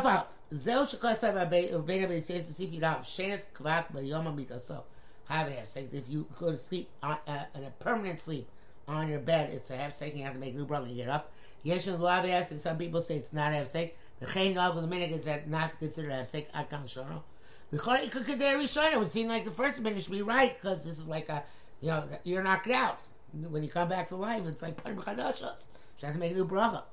If 5.93 6.09
you 6.09 6.27
go 6.39 6.51
to 6.51 6.57
sleep 6.57 6.89
on, 7.03 7.17
uh, 7.27 7.43
in 7.55 7.63
a 7.63 7.71
permanent 7.79 8.19
sleep 8.19 8.49
on 8.87 9.09
your 9.09 9.19
bed, 9.19 9.51
it's 9.51 9.69
a 9.69 9.77
half 9.77 9.93
second. 9.93 10.17
You 10.17 10.25
have 10.25 10.33
to 10.33 10.39
make 10.39 10.53
a 10.53 10.57
new 10.57 10.65
brother. 10.65 10.87
Get 10.87 11.09
up. 11.09 11.31
Yes, 11.63 11.87
and 11.87 12.01
love 12.01 12.25
half 12.25 12.45
second. 12.45 12.59
Some 12.59 12.77
people 12.77 13.01
say 13.01 13.15
it's 13.15 13.33
not 13.33 13.53
half 13.53 13.67
second. 13.67 13.91
The 14.19 14.25
chain 14.25 14.55
dog 14.55 14.75
with 14.75 14.83
the 14.83 14.89
minute 14.89 15.11
is 15.11 15.25
that 15.25 15.49
not 15.49 15.77
considered 15.79 16.11
half 16.11 16.27
second. 16.27 16.51
Akam 16.53 16.83
shono. 16.83 17.21
The 17.71 17.77
chori 17.77 18.11
kukadei 18.11 18.55
rishona 18.55 18.97
would 18.97 19.11
seem 19.11 19.27
like 19.27 19.45
the 19.45 19.51
first 19.51 19.79
minute 19.81 20.03
should 20.03 20.11
be 20.11 20.21
right 20.21 20.59
because 20.59 20.83
this 20.83 20.97
is 20.97 21.07
like 21.07 21.29
a 21.29 21.43
you 21.81 21.89
know, 21.89 22.03
you're 22.23 22.43
knocked 22.43 22.69
out. 22.69 22.99
When 23.33 23.63
you 23.63 23.69
come 23.69 23.89
back 23.89 24.07
to 24.09 24.15
life, 24.15 24.45
it's 24.45 24.61
like 24.61 24.81
Panim 24.83 25.03
Chadashos. 25.03 25.65
You 25.99 26.05
have 26.05 26.13
to 26.13 26.19
make 26.19 26.31
a 26.31 26.35
new 26.35 26.45
bracha. 26.45 26.83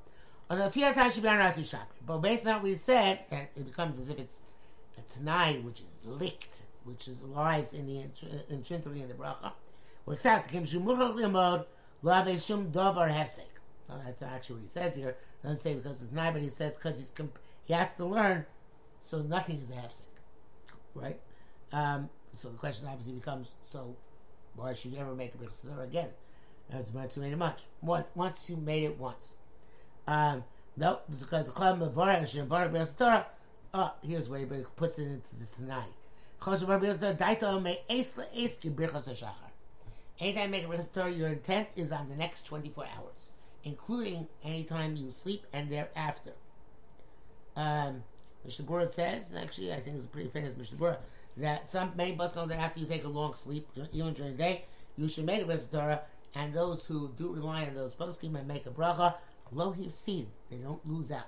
On 0.49 0.59
the 0.59 0.71
Fiat. 0.71 1.87
But 2.07 2.19
based 2.19 2.47
on 2.47 2.55
what 2.55 2.63
we 2.63 2.77
said, 2.77 3.21
it 3.31 3.67
becomes 3.67 3.99
as 3.99 4.09
if 4.09 4.19
it's 4.19 4.43
a 4.97 5.03
Tanai, 5.13 5.61
which 5.61 5.81
is 5.81 5.97
licked, 6.05 6.63
which 6.85 7.09
is 7.09 7.23
lies 7.23 7.73
in 7.73 7.87
the 7.87 7.95
intr- 7.95 8.51
intrinsically 8.51 9.03
in 9.03 9.09
the 9.09 9.15
bracha. 9.15 9.53
Works 10.05 10.27
out. 10.27 10.47
Kim 10.47 10.65
Shumuchach 10.65 11.17
Limod, 11.17 11.67
Lave 12.03 12.41
Shum 12.41 12.71
Dovar 12.71 13.09
Hefsek. 13.09 13.45
That's 14.05 14.23
actually 14.23 14.57
what 14.57 14.63
he 14.63 14.69
says 14.69 14.95
here. 14.95 15.17
Doesn't 15.43 15.59
say 15.59 15.75
because 15.75 16.03
it's 16.03 16.13
not, 16.13 16.33
but 16.33 16.43
he 16.43 16.49
says 16.49 16.77
because 16.77 17.11
comp- 17.15 17.39
he 17.65 17.73
has 17.73 17.95
to 17.95 18.05
learn, 18.05 18.47
so 19.01 19.23
nothing 19.23 19.61
is 19.61 19.71
a 19.71 19.75
hefsek, 19.75 20.03
right? 20.95 21.21
Um, 21.73 22.11
so 22.33 22.49
the 22.49 22.57
question 22.57 22.89
obviously 22.89 23.15
becomes: 23.15 23.57
so 23.63 23.97
why 24.55 24.75
should 24.75 24.93
you 24.93 24.99
ever 24.99 25.15
make 25.15 25.35
a 25.35 25.39
b'chseder 25.39 25.85
again? 25.85 26.09
That's 26.71 26.91
about 26.91 27.11
too 27.11 27.21
many 27.21 27.35
much. 27.35 27.63
Once, 27.81 28.09
once 28.15 28.51
you 28.51 28.57
made 28.57 28.83
it 28.83 28.99
once. 28.99 29.35
Um, 30.07 30.45
no, 30.77 31.01
because 31.09 31.49
the 31.49 31.53
chum 31.59 31.81
mevarach 31.81 32.23
shevarach 32.23 32.73
b'chseder. 32.73 33.25
Oh, 33.73 33.93
here's 34.03 34.29
where 34.29 34.41
he 34.41 34.47
puts 34.77 34.99
it 34.99 35.05
into 35.05 35.37
the 35.37 35.47
tonight. 35.47 35.93
Anytime 40.19 40.45
you 40.45 40.51
make 40.51 40.65
a 40.65 40.69
b'chseder, 40.69 41.17
your 41.17 41.29
intent 41.29 41.69
is 41.77 41.93
on 41.93 42.09
the 42.09 42.17
next 42.17 42.47
24 42.47 42.85
hours 42.97 43.33
including 43.67 44.29
any 44.45 44.63
time 44.63 44.97
you 44.97 45.11
sleep 45.11 45.45
and 45.53 45.69
thereafter. 45.69 46.33
Um, 47.57 48.05
Mishnah 48.45 48.89
says, 48.89 49.35
actually, 49.37 49.73
I 49.73 49.81
think 49.81 49.97
it's 49.97 50.05
a 50.05 50.09
pretty 50.09 50.29
famous 50.29 50.57
Mishnah 50.57 50.99
that 51.37 51.69
some 51.69 51.93
many 51.97 52.13
bus 52.13 52.33
that 52.33 52.53
after 52.53 52.79
you 52.79 52.87
take 52.87 53.05
a 53.05 53.09
long 53.09 53.35
sleep, 53.35 53.69
even 53.93 54.15
during 54.15 54.33
the 54.33 54.39
day, 54.39 54.65
you 54.97 55.09
should 55.09 55.27
make 55.27 55.47
a 55.47 55.59
Torah, 55.59 56.03
and 56.37 56.53
those 56.53 56.85
who 56.85 57.11
do 57.17 57.33
rely 57.33 57.65
on 57.65 57.75
those 57.75 57.95
poskim 57.95 58.39
and 58.39 58.47
make 58.47 58.67
a 58.67 58.71
bracha, 58.71 59.15
lo 59.51 59.75
seed, 59.89 60.27
they 60.51 60.59
don't 60.59 60.87
lose 60.87 61.11
out. 61.11 61.25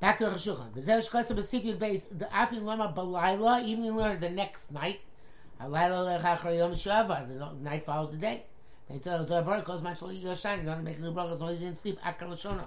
Back 0.00 0.18
to 0.18 0.26
the 0.26 0.32
Shulchan. 0.32 0.70
B'zeh 0.72 1.08
shchasa 1.08 1.34
b'sifiyut 1.34 1.78
base, 1.78 2.04
the 2.04 2.26
afin 2.26 2.64
lama 2.64 2.92
balayla, 2.94 3.64
even 3.64 3.84
you 3.84 3.94
learn 3.94 4.20
the 4.20 4.28
next 4.28 4.70
night, 4.70 5.00
alayla 5.60 6.20
lechachar 6.20 6.56
yom 6.58 6.72
shavar, 6.72 7.26
the 7.26 7.64
night 7.64 7.84
follows 7.84 8.10
the 8.10 8.18
day. 8.18 8.44
They 8.90 8.98
tell 8.98 9.20
us 9.20 9.30
over 9.30 9.56
because 9.56 9.82
much 9.82 10.02
like 10.02 10.22
you 10.22 10.36
shine, 10.36 10.60
you 10.60 10.66
don't 10.66 10.84
make 10.84 11.00
new 11.00 11.12
brachas 11.12 11.40
when 11.40 11.54
you 11.54 11.58
didn't 11.58 11.78
sleep. 11.78 11.98
Akal 12.02 12.32
shona. 12.32 12.66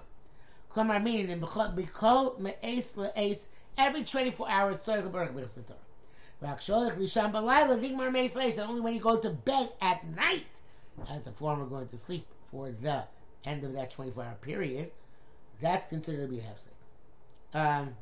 Klamar 0.74 1.02
meaning 1.02 1.30
in 1.30 1.40
b'kol 1.40 2.40
me'es 2.40 2.96
le'es 2.96 3.48
every 3.78 4.04
24 4.04 4.50
hours 4.50 4.80
tzorich 4.80 5.06
l'barach 5.06 5.34
b'chas 5.34 5.54
the 5.54 5.62
Torah. 5.62 5.80
V'aksholich 6.56 6.98
lisham 6.98 7.32
b'layla 7.32 7.80
digmar 7.80 8.12
me'es 8.12 8.34
le'es 8.34 8.58
and 8.58 8.70
only 8.70 8.82
when 8.82 8.96
you 8.96 9.00
go 9.00 9.18
to 9.20 9.30
bed 9.30 9.70
at 9.80 10.04
night 10.16 10.61
as 11.10 11.28
a 11.28 11.32
form 11.32 11.62
of 11.62 11.70
going 11.70 11.88
to 11.88 11.98
sleep 11.98 12.26
for 12.52 12.72
the 12.72 13.04
end 13.46 13.64
of 13.64 13.74
that 13.74 13.92
24 13.92 14.24
hour 14.24 14.36
period, 14.42 14.92
that's 15.62 15.86
considered 15.86 16.30
to 16.30 16.36
be. 16.36 16.42
Um, 17.54 17.96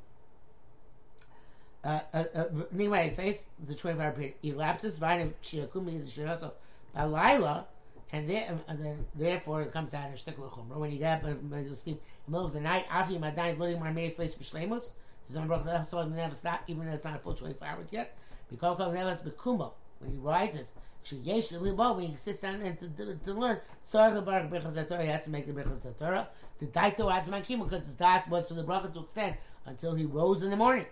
uh, 1.84 2.00
uh, 2.14 2.24
uh, 2.36 2.46
anyway, 2.74 3.08
it 3.08 3.16
says 3.16 3.48
the 3.66 3.74
24 3.74 4.04
hour 4.04 4.12
period 4.12 4.34
elapses. 4.44 4.98
Vayne 4.98 5.34
shiakumi 5.44 6.00
the 6.00 6.22
shiraso 6.22 6.52
balayla 6.96 7.66
and, 8.12 8.30
there, 8.30 8.60
and 8.68 8.84
then 8.84 9.06
therefore 9.16 9.62
it 9.62 9.72
comes 9.72 9.94
out 9.94 10.10
of 10.10 10.16
shtikla 10.16 10.52
chumra. 10.52 10.78
When 10.78 10.92
you 10.92 10.98
get 10.98 11.24
up 11.24 11.42
when 11.44 11.66
you 11.66 11.76
sleep 11.76 12.02
in 12.28 12.32
the 12.32 12.38
middle 12.38 12.48
of 12.48 12.54
the 12.54 12.60
night, 12.60 12.88
afi 12.90 13.20
madayin 13.20 13.58
loading 13.58 13.80
my 13.80 13.94
meis 13.94 14.20
leish 14.20 14.36
b'shleimus. 14.36 14.92
Zon 15.30 15.48
baruch 15.48 15.86
so 15.86 16.06
never 16.08 16.34
stop, 16.34 16.64
even 16.68 16.88
though 16.88 16.94
it's 16.94 17.06
not 17.06 17.16
a 17.16 17.20
full 17.20 17.36
24 17.36 17.68
hours 17.68 17.88
yet. 17.92 18.18
Because 18.50 18.80
never 18.80 19.30
bekumo 19.30 19.72
when 20.00 20.12
he 20.12 20.18
rises. 20.18 20.72
Yesh 21.12 21.52
when 21.52 22.00
he 22.02 22.16
sits 22.18 22.42
down 22.42 22.62
and 22.62 22.78
to, 22.80 22.88
to, 22.90 23.16
to 23.16 23.34
learn, 23.34 23.60
Tzarech 23.86 24.14
the 24.14 24.22
Baruch 24.22 24.52
Birchas 24.52 24.88
Torah, 24.88 25.04
he 25.04 25.10
has 25.10 25.24
to 25.24 25.30
make 25.32 25.48
the 25.48 25.54
Birchas 25.54 25.98
Torah. 25.98 26.28
The 26.60 26.68
Daito 26.68 27.12
adds 27.12 27.30
Mankim 27.30 27.64
because 27.64 27.86
his 27.86 27.96
das 27.96 28.28
was 28.28 28.48
for 28.48 28.54
the 28.54 28.64
bracha 28.64 28.94
to 28.94 29.00
extend 29.00 29.38
until 29.66 29.96
he 29.96 30.06
rose 30.06 30.44
in 30.44 30.50
the 30.50 30.58
morning. 30.58 30.86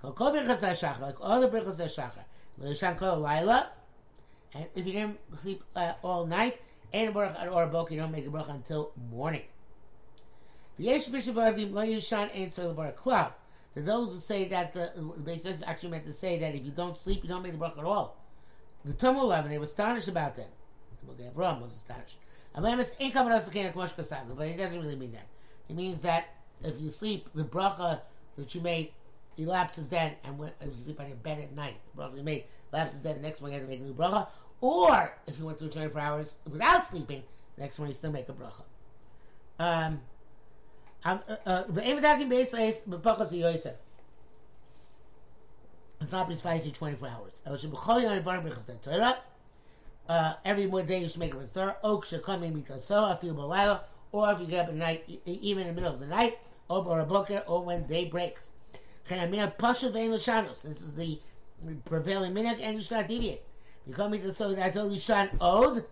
Kol 0.00 0.12
kol 0.12 0.32
HaShachar, 0.32 1.00
like 1.00 1.16
all 1.20 1.40
the 1.40 1.48
Birchas 1.48 1.80
HaShachar, 1.80 2.24
L'Yishan 2.58 2.96
Kol 2.96 3.18
Laila, 3.18 3.70
and 4.54 4.66
if 4.74 4.86
you 4.86 4.92
didn't 4.92 5.18
sleep 5.40 5.62
uh, 5.76 5.94
all 6.02 6.26
night, 6.26 6.60
and 6.92 7.14
or 7.14 7.62
a 7.62 7.66
book, 7.66 7.90
you 7.90 7.98
don't 7.98 8.12
make 8.12 8.26
a 8.26 8.30
bracha 8.30 8.54
until 8.54 8.92
morning. 9.10 9.42
V'yesh 10.80 11.10
b'shavavim 11.10 11.72
lo 11.72 11.82
yishan 11.82 12.34
ein 12.34 12.48
tzor 12.48 12.74
bar 12.74 12.92
cloud. 12.92 13.32
To 13.74 13.82
those 13.82 14.12
who 14.12 14.18
say 14.18 14.48
that 14.48 14.72
the, 14.72 14.92
the 14.96 15.20
base 15.20 15.46
actually 15.66 15.90
meant 15.90 16.06
to 16.06 16.12
say 16.12 16.38
that 16.38 16.54
if 16.54 16.64
you 16.64 16.70
don't 16.70 16.96
sleep, 16.96 17.22
you 17.22 17.28
don't 17.28 17.42
make 17.42 17.52
the 17.52 17.58
bracha 17.58 17.78
at 17.78 17.84
all. 17.84 18.16
The 18.84 18.92
Tumul 18.92 19.22
11, 19.22 19.50
they 19.50 19.58
were 19.58 19.64
astonished 19.64 20.08
about 20.08 20.36
that. 20.36 20.50
Avraham 21.06 21.60
was 21.60 21.74
astonished. 21.74 22.16
But 22.54 22.64
he 24.48 24.56
doesn't 24.56 24.80
really 24.80 24.96
mean 24.96 25.12
that. 25.12 25.26
It 25.68 25.76
means 25.76 26.02
that 26.02 26.34
if 26.62 26.80
you 26.80 26.90
sleep, 26.90 27.28
the 27.34 27.44
bracha 27.44 28.00
that 28.36 28.54
you 28.54 28.60
made 28.60 28.92
elapses 29.36 29.88
then, 29.88 30.14
and 30.24 30.38
when, 30.38 30.50
if 30.60 30.68
you 30.68 30.82
sleep 30.82 31.00
on 31.00 31.08
your 31.08 31.16
bed 31.16 31.38
at 31.38 31.54
night, 31.54 31.76
the 31.94 32.02
bracha 32.02 32.16
you 32.16 32.22
made 32.22 32.44
elapses 32.72 33.00
then, 33.02 33.16
the 33.16 33.22
next 33.22 33.40
morning 33.40 33.56
you 33.56 33.60
have 33.60 33.68
to 33.68 33.76
make 33.76 33.80
a 33.80 33.84
new 33.84 33.94
bracha, 33.94 34.28
or 34.60 35.12
if 35.26 35.38
you 35.38 35.46
went 35.46 35.58
through 35.58 35.68
24 35.68 36.00
hours 36.00 36.38
without 36.50 36.86
sleeping, 36.86 37.22
the 37.56 37.62
next 37.62 37.78
one 37.78 37.88
you 37.88 37.94
still 37.94 38.12
make 38.12 38.28
a 38.28 38.32
bracha. 38.32 38.62
Um, 39.60 40.00
uh, 41.04 41.18
uh, 41.46 41.64
it's 46.00 46.12
not 46.12 46.26
precisely 46.26 46.70
24 46.70 47.08
hours. 47.08 47.42
Uh, 50.08 50.32
every 50.44 50.66
day 50.82 51.00
you 51.00 51.08
should 51.08 51.18
make 51.18 51.34
a 51.34 51.36
restore. 51.36 51.76
Oak 51.82 52.06
should 52.06 52.22
come 52.22 52.42
in 52.42 52.54
because 52.54 52.84
so 52.84 53.04
I 53.04 53.16
feel 53.16 53.34
balila, 53.34 53.80
or 54.12 54.32
if 54.32 54.40
you 54.40 54.46
get 54.46 54.64
up 54.64 54.68
at 54.68 54.74
night, 54.74 55.20
even 55.26 55.66
in 55.66 55.74
the 55.74 55.80
middle 55.80 55.92
of 55.92 56.00
the 56.00 56.06
night, 56.06 56.38
or 56.68 57.00
a 57.00 57.04
booker, 57.04 57.42
or 57.46 57.62
when 57.62 57.86
day 57.86 58.06
breaks. 58.06 58.50
This 59.06 60.82
is 60.82 60.94
the 60.94 61.20
prevailing 61.84 62.32
minhag, 62.32 62.60
and 62.60 62.76
you 62.76 62.80
should 62.80 62.92
not 62.92 63.08
deviate. 63.08 63.42
You 63.86 63.94
come 63.94 64.14
into 64.14 64.30
so 64.32 64.54
that 64.54 64.64
I 64.64 64.70
told 64.70 64.92
you 64.92 64.98
Shan 64.98 65.30
Od. 65.40 65.84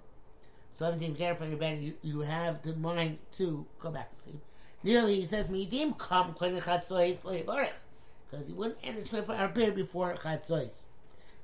17 0.72 1.16
care 1.16 1.34
from 1.34 1.48
your 1.48 1.58
bed, 1.58 1.78
you, 1.78 1.94
you 2.02 2.20
have 2.20 2.60
the 2.62 2.74
mind 2.74 3.16
to 3.32 3.66
go 3.78 3.90
back 3.90 4.10
to 4.12 4.20
sleep. 4.20 4.42
Nearly, 4.82 5.20
he 5.20 5.26
says, 5.26 5.48
Midim 5.48 5.96
come 5.96 6.34
when 6.38 6.54
Chatzois 6.60 7.24
Because 8.30 8.46
he 8.46 8.52
wouldn't 8.52 8.78
end 8.82 8.98
the 8.98 9.02
24 9.02 9.34
hour 9.34 9.48
period 9.48 9.74
before 9.74 10.14
Chatzois. 10.14 10.86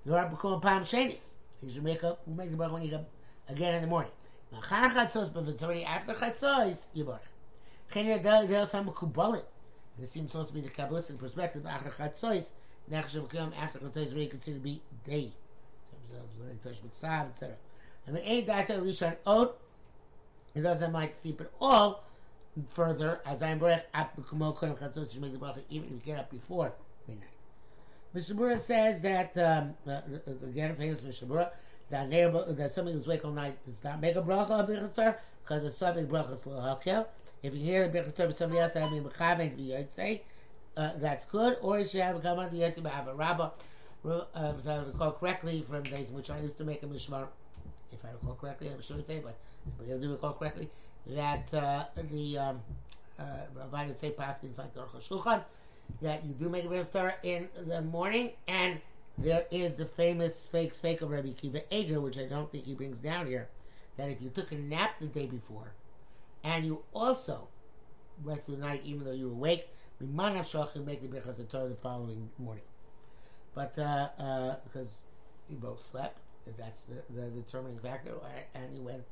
You 0.04 0.14
are 0.14 0.26
become 0.28 0.52
a 0.54 0.60
Palm 0.60 0.82
Shenis. 0.82 1.34
You 1.62 1.70
should 1.70 1.84
make 1.84 2.02
up, 2.02 2.26
make 2.26 2.50
the 2.50 2.56
bracha 2.56 2.72
when 2.72 2.82
you 2.82 2.90
get 2.90 3.08
again 3.48 3.74
in 3.74 3.82
the 3.82 3.86
morning. 3.86 4.10
Machar 4.52 4.90
Chatzos, 4.90 5.32
but 5.32 5.44
if 5.44 5.50
it's 5.50 5.62
already 5.62 5.84
after 5.84 6.12
Chatzois, 6.12 6.88
you 6.92 7.04
barach. 7.04 7.20
Chen 7.92 8.06
Yadel 8.06 8.66
Sam 8.66 8.86
Kubalit. 8.86 9.44
This 9.98 10.10
seems 10.10 10.32
supposed 10.32 10.48
to 10.48 10.54
be 10.54 10.60
the 10.60 10.70
Kabbalistic 10.70 11.18
perspective. 11.18 11.64
After 11.66 11.90
next 12.88 13.14
will 13.14 13.22
come 13.22 13.52
after 13.58 13.78
Chatzois, 13.78 14.12
really 14.12 14.26
considered 14.26 14.58
to 14.58 14.64
be 14.64 14.82
day 15.04 15.32
In 15.92 16.10
terms 16.10 16.32
of 16.34 16.40
learning 16.40 16.58
Tosh 16.64 16.80
B'Tsav, 16.80 17.28
etc. 17.28 17.54
And 18.06 18.16
the 18.16 18.28
Ein 18.28 18.44
Data 18.44 18.74
Elisha 18.74 19.16
Ot, 19.26 19.54
he 20.54 20.60
doesn't 20.60 20.90
mind 20.90 21.14
sleep 21.14 21.40
at 21.40 21.50
all. 21.60 22.04
Further, 22.68 23.20
as 23.24 23.42
I'm 23.42 23.58
Berech, 23.58 23.84
at 23.94 24.14
B'Kumo 24.14 24.54
Kodim 24.54 24.78
Chatzos, 24.78 25.14
you 25.14 25.22
make 25.22 25.32
the 25.32 25.38
bracha 25.38 25.62
even 25.70 25.86
if 25.86 25.92
you 25.92 26.00
get 26.04 26.18
up 26.18 26.30
before 26.30 26.74
midnight. 27.08 27.28
Mishnah 28.12 28.58
says 28.58 29.00
that, 29.00 29.36
um, 29.38 29.74
uh, 29.86 30.02
again, 30.46 30.76
famous 30.76 31.02
Mishnah 31.02 31.50
that, 31.88 32.10
that 32.10 32.70
somebody 32.70 32.94
who's 32.96 33.06
awake 33.06 33.24
all 33.24 33.30
night 33.30 33.56
does 33.64 33.82
not 33.82 34.02
make 34.02 34.16
a 34.16 34.22
bracha 34.22 34.50
of 34.50 34.68
B'Chastar, 34.68 35.16
because 35.42 35.64
it's 35.64 35.78
something 35.78 36.06
brachas 36.06 36.44
lo 36.44 36.78
If 37.42 37.54
you 37.54 37.60
hear 37.60 37.88
the 37.88 37.98
B'Chastar 37.98 38.26
by 38.26 38.30
somebody 38.32 38.60
else, 38.60 38.76
I 38.76 38.88
mean, 38.90 39.02
be 39.56 39.86
say, 39.88 40.22
uh, 40.76 40.90
that's 40.96 41.24
good, 41.24 41.56
or 41.62 41.78
you 41.78 41.86
should 41.86 42.02
have 42.02 42.16
a 42.16 42.18
the 42.20 42.58
Yitzhak, 42.58 42.86
have 42.86 43.08
a 43.08 43.14
rabbah, 43.14 43.50
uh, 44.04 44.52
if 44.58 44.66
I 44.68 44.76
recall 44.76 45.12
correctly, 45.12 45.62
from 45.62 45.84
days 45.84 46.10
in 46.10 46.14
which 46.14 46.28
I 46.28 46.40
used 46.40 46.58
to 46.58 46.64
make 46.64 46.82
a 46.82 46.86
mishmar, 46.86 47.28
if 47.90 48.04
I 48.04 48.10
recall 48.12 48.34
correctly, 48.34 48.68
I'm 48.68 48.82
sure 48.82 48.98
to 48.98 49.02
say, 49.02 49.20
but 49.20 49.36
I 49.80 49.96
do 49.96 50.12
recall 50.12 50.34
correctly, 50.34 50.68
that 51.06 51.52
uh, 51.54 51.84
the 52.10 52.38
um, 52.38 52.60
uh, 53.18 53.24
Rabbi 53.54 53.92
say 53.92 54.14
like 54.18 54.42
the 54.42 54.80
Shulchan, 55.00 55.42
that 56.00 56.24
you 56.24 56.34
do 56.34 56.48
make 56.48 56.64
a 56.64 56.68
real 56.68 56.84
star 56.84 57.14
in 57.22 57.48
the 57.66 57.82
morning, 57.82 58.32
and 58.48 58.80
there 59.18 59.44
is 59.50 59.76
the 59.76 59.86
famous 59.86 60.46
fake 60.46 60.74
fake 60.74 61.02
of 61.02 61.10
Rabbi 61.10 61.28
Akiva 61.28 61.62
Eger, 61.70 62.00
which 62.00 62.18
I 62.18 62.26
don't 62.26 62.50
think 62.50 62.64
he 62.64 62.74
brings 62.74 63.00
down 63.00 63.26
here, 63.26 63.48
that 63.96 64.08
if 64.08 64.22
you 64.22 64.30
took 64.30 64.52
a 64.52 64.56
nap 64.56 64.92
the 65.00 65.06
day 65.06 65.26
before, 65.26 65.72
and 66.44 66.64
you 66.64 66.82
also 66.94 67.48
went 68.24 68.42
through 68.42 68.56
the 68.56 68.62
night 68.62 68.82
even 68.84 69.04
though 69.04 69.12
you 69.12 69.28
were 69.28 69.34
awake, 69.34 69.68
we 70.00 70.06
might 70.06 70.34
have 70.34 70.44
shach 70.44 70.74
and 70.74 70.86
make 70.86 71.02
the 71.02 71.08
Birchas 71.08 71.48
Torah 71.48 71.68
the 71.68 71.76
following 71.76 72.30
morning. 72.38 72.64
But 73.54 73.78
uh, 73.78 74.08
uh, 74.18 74.56
because 74.64 75.02
you 75.48 75.56
both 75.56 75.84
slept, 75.84 76.18
if 76.46 76.56
that's 76.56 76.82
the, 76.82 77.02
the 77.14 77.28
determining 77.28 77.78
factor, 77.78 78.12
and 78.54 78.74
you 78.74 78.82
went 78.82 79.02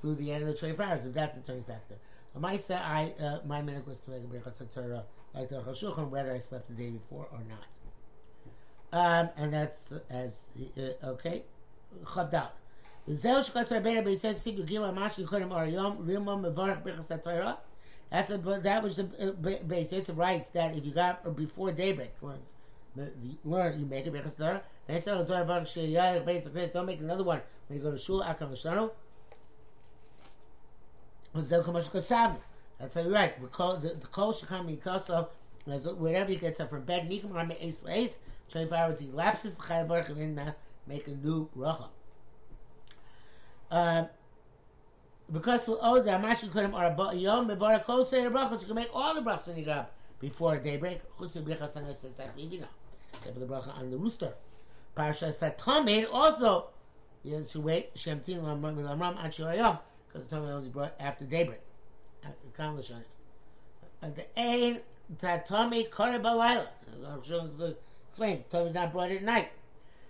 through 0.00 0.16
the 0.16 0.32
end 0.32 0.42
of 0.42 0.48
the 0.48 0.54
24 0.54 0.84
hours, 0.84 1.04
if 1.04 1.14
that's 1.14 1.34
the 1.34 1.40
determining 1.40 1.64
factor. 1.64 1.96
I 2.44 2.56
say 2.58 2.74
I 2.74 3.14
uh, 3.18 3.38
my 3.46 3.62
minute 3.62 3.86
was 3.86 3.98
to 4.00 4.10
make 4.10 4.22
a 4.22 4.26
Birchas 4.26 4.74
Torah 4.74 5.04
like 5.34 5.48
the 5.48 5.56
Shulchan, 5.56 6.10
whether 6.10 6.32
I 6.34 6.38
slept 6.38 6.68
the 6.68 6.74
day 6.74 6.90
before 6.90 7.28
or 7.32 7.40
not. 7.48 7.70
Um, 8.92 9.30
and 9.36 9.52
that's 9.52 9.92
as 10.10 10.48
uh, 10.78 11.06
okay. 11.12 11.44
Chavdal. 12.04 12.50
וזהו 13.08 13.42
שכוס 13.42 13.72
רבינו 13.72 14.04
בישראל 14.04 14.32
סיגו 14.32 14.62
גילה 14.62 14.90
משהו 14.90 15.26
קודם 15.26 15.52
אור 15.52 15.62
יום 15.62 16.08
ללמוד 16.08 16.38
מברך 16.38 16.78
ברכס 16.82 17.12
התורה 17.12 17.54
that's 18.12 18.30
a, 18.30 18.38
that 18.38 18.82
was 18.82 18.96
the 18.96 19.04
uh, 19.04 19.64
base 19.68 19.92
it's 19.92 20.10
rights 20.10 20.50
that 20.50 20.76
if 20.76 20.84
you 20.84 20.92
got 20.92 21.36
before 21.36 21.70
daybreak 21.70 22.14
learn 22.22 22.42
learn 23.44 23.78
you 23.80 23.86
make 23.86 24.06
a 24.06 24.10
bechas 24.10 24.36
Torah 24.36 24.62
and 24.88 24.96
it's 24.96 25.06
a 25.06 25.24
Zohar 25.24 25.44
Baruch 25.44 25.66
Sheyayach 25.66 26.24
basic 26.24 26.52
this 26.52 26.70
don't 26.72 26.86
make 26.86 27.00
another 27.00 27.24
one 27.24 27.40
when 27.66 27.78
you 27.78 27.84
go 27.84 27.90
to 27.90 27.98
shul 27.98 28.22
Akam 28.22 28.50
Lashanu 28.50 28.50
Zeu 28.50 28.54
Kamash 28.54 28.90
Kosavni 28.90 28.99
that's 31.33 32.95
how 32.95 33.01
you're 33.01 33.11
right 33.11 33.39
we 33.39 33.47
the, 33.47 34.07
kol 34.11 34.33
shekam 34.33 34.69
mitaso 34.69 35.27
whatever 35.97 36.31
he 36.31 36.37
gets 36.37 36.59
up 36.59 36.69
from 36.69 36.83
bed 36.83 37.09
nikum 37.09 37.31
rame 37.31 37.55
ace 37.59 37.83
lace 37.83 38.19
24 38.49 38.77
hours 38.77 38.99
he 38.99 39.07
lapses 39.07 39.57
the 39.57 39.63
chayav 39.63 39.87
baruch 39.87 40.09
and 40.09 40.53
make 40.87 41.07
a 41.07 41.11
new 41.11 41.47
bracha 41.55 41.87
um, 43.69 44.07
because 45.31 45.69
oh 45.69 46.01
the 46.01 46.11
amashi 46.11 46.51
couldn't 46.51 46.73
or 46.73 47.13
yom 47.13 47.47
mevar 47.47 47.83
kol 47.83 48.03
say 48.03 48.23
the 48.23 48.29
brachas 48.29 48.61
you 48.61 48.67
can 48.67 48.75
make 48.75 48.89
all 48.93 49.13
the 49.13 49.21
brachas 49.21 49.47
when 49.47 49.57
you 49.57 49.63
get 49.63 49.77
up 49.77 49.93
before 50.19 50.57
daybreak 50.57 50.99
chusu 51.17 51.43
brachas 51.43 51.75
and 51.75 51.95
says 51.95 52.17
that 52.17 52.37
you 52.37 52.59
know 52.59 52.67
the 53.23 53.45
bracha 53.45 53.77
on 53.77 53.89
the 53.89 53.97
rooster 53.97 54.33
parasha 54.95 55.31
said 55.31 55.57
tamid 55.57 56.07
also 56.11 56.67
you 57.23 57.41
to 57.43 57.61
wait 57.61 57.93
shemtin 57.95 58.41
lamram 58.41 58.75
lamram 58.75 59.23
an 59.23 59.31
shirayom 59.31 59.79
because 60.11 60.27
the 60.27 60.41
was 60.41 60.67
brought 60.67 60.93
after 60.99 61.25
daybreak 61.25 61.61
kan 62.55 62.75
lishon 62.75 63.03
at 64.01 64.15
the 64.15 64.25
ain 64.37 64.79
that 65.19 65.47
kare 65.47 66.19
balayla 66.19 66.67
explains 68.09 68.43
tamid 68.43 68.67
is 68.67 68.73
not 68.73 68.91
brought 68.91 69.11
at 69.11 69.23
night 69.23 69.49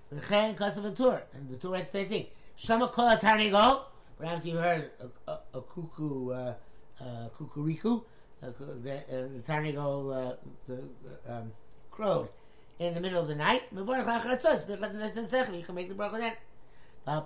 the 0.10 0.22
chen 0.22 0.56
kasav 0.56 0.84
the 0.84 0.92
tour 0.92 1.22
and 1.34 1.50
the 1.50 1.58
the 1.58 1.86
same 1.86 2.08
thing 2.08 2.28
Shama 2.62 2.90
kol 2.90 3.10
go. 3.50 3.86
Perhaps 4.20 4.46
you 4.46 4.58
heard 4.58 4.92
a, 5.00 5.32
a, 5.32 5.40
a 5.56 5.62
cuckoo, 5.62 6.30
uh, 6.30 6.54
uh, 7.00 7.30
kukuriku. 7.36 8.04
Uh, 8.44 8.52
the, 8.84 8.98
uh, 8.98 9.28
the 9.34 9.42
Tarnigo 9.48 10.32
uh, 10.32 10.36
the, 10.68 10.84
um, 11.28 11.52
crowed 11.90 12.30
in 12.78 12.94
the 12.94 13.00
middle 13.00 13.20
of 13.20 13.28
the 13.28 13.34
night. 13.36 13.64
You 13.72 13.84
can 13.84 15.76
make 15.76 15.90
the 15.90 15.96
bracha 15.96 16.20
then. 16.20 16.34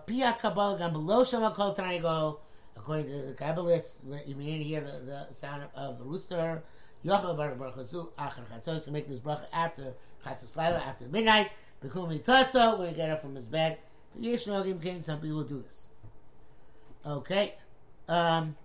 Pia 0.07 0.37
Kabbalah 0.39 0.77
gam 0.77 0.93
below 0.93 1.25
Shama 1.25 1.51
kol 1.51 1.75
Tarnigo. 1.75 2.37
According 2.85 3.07
to 3.07 3.25
the 3.25 3.33
Kabbalists, 3.33 4.01
you 4.27 4.35
can 4.35 4.43
hear 4.43 4.79
the, 4.79 5.25
the 5.27 5.33
sound 5.33 5.63
of 5.73 5.97
the 5.97 6.05
rooster. 6.05 6.61
Yochel 7.03 7.35
bar 7.35 7.55
brachazu 7.55 8.09
achar 8.13 8.45
chatzos 8.47 8.83
to 8.83 8.91
make 8.91 9.07
this 9.07 9.19
bracha 9.19 9.45
after 9.51 9.95
chatzos 10.23 10.55
laila 10.55 10.77
after 10.77 11.07
midnight. 11.07 11.49
Bekumi 11.83 12.23
taso 12.23 12.77
when 12.77 12.89
you 12.89 12.95
get 12.95 13.09
up 13.09 13.23
from 13.23 13.33
his 13.33 13.47
bed. 13.47 13.79
Yesh 14.19 14.45
Nogim 14.45 14.79
King, 14.79 15.01
some 15.01 15.19
people 15.19 15.43
do 15.43 15.63
this. 15.63 15.87
Okay. 17.03 17.55
Um, 18.07 18.55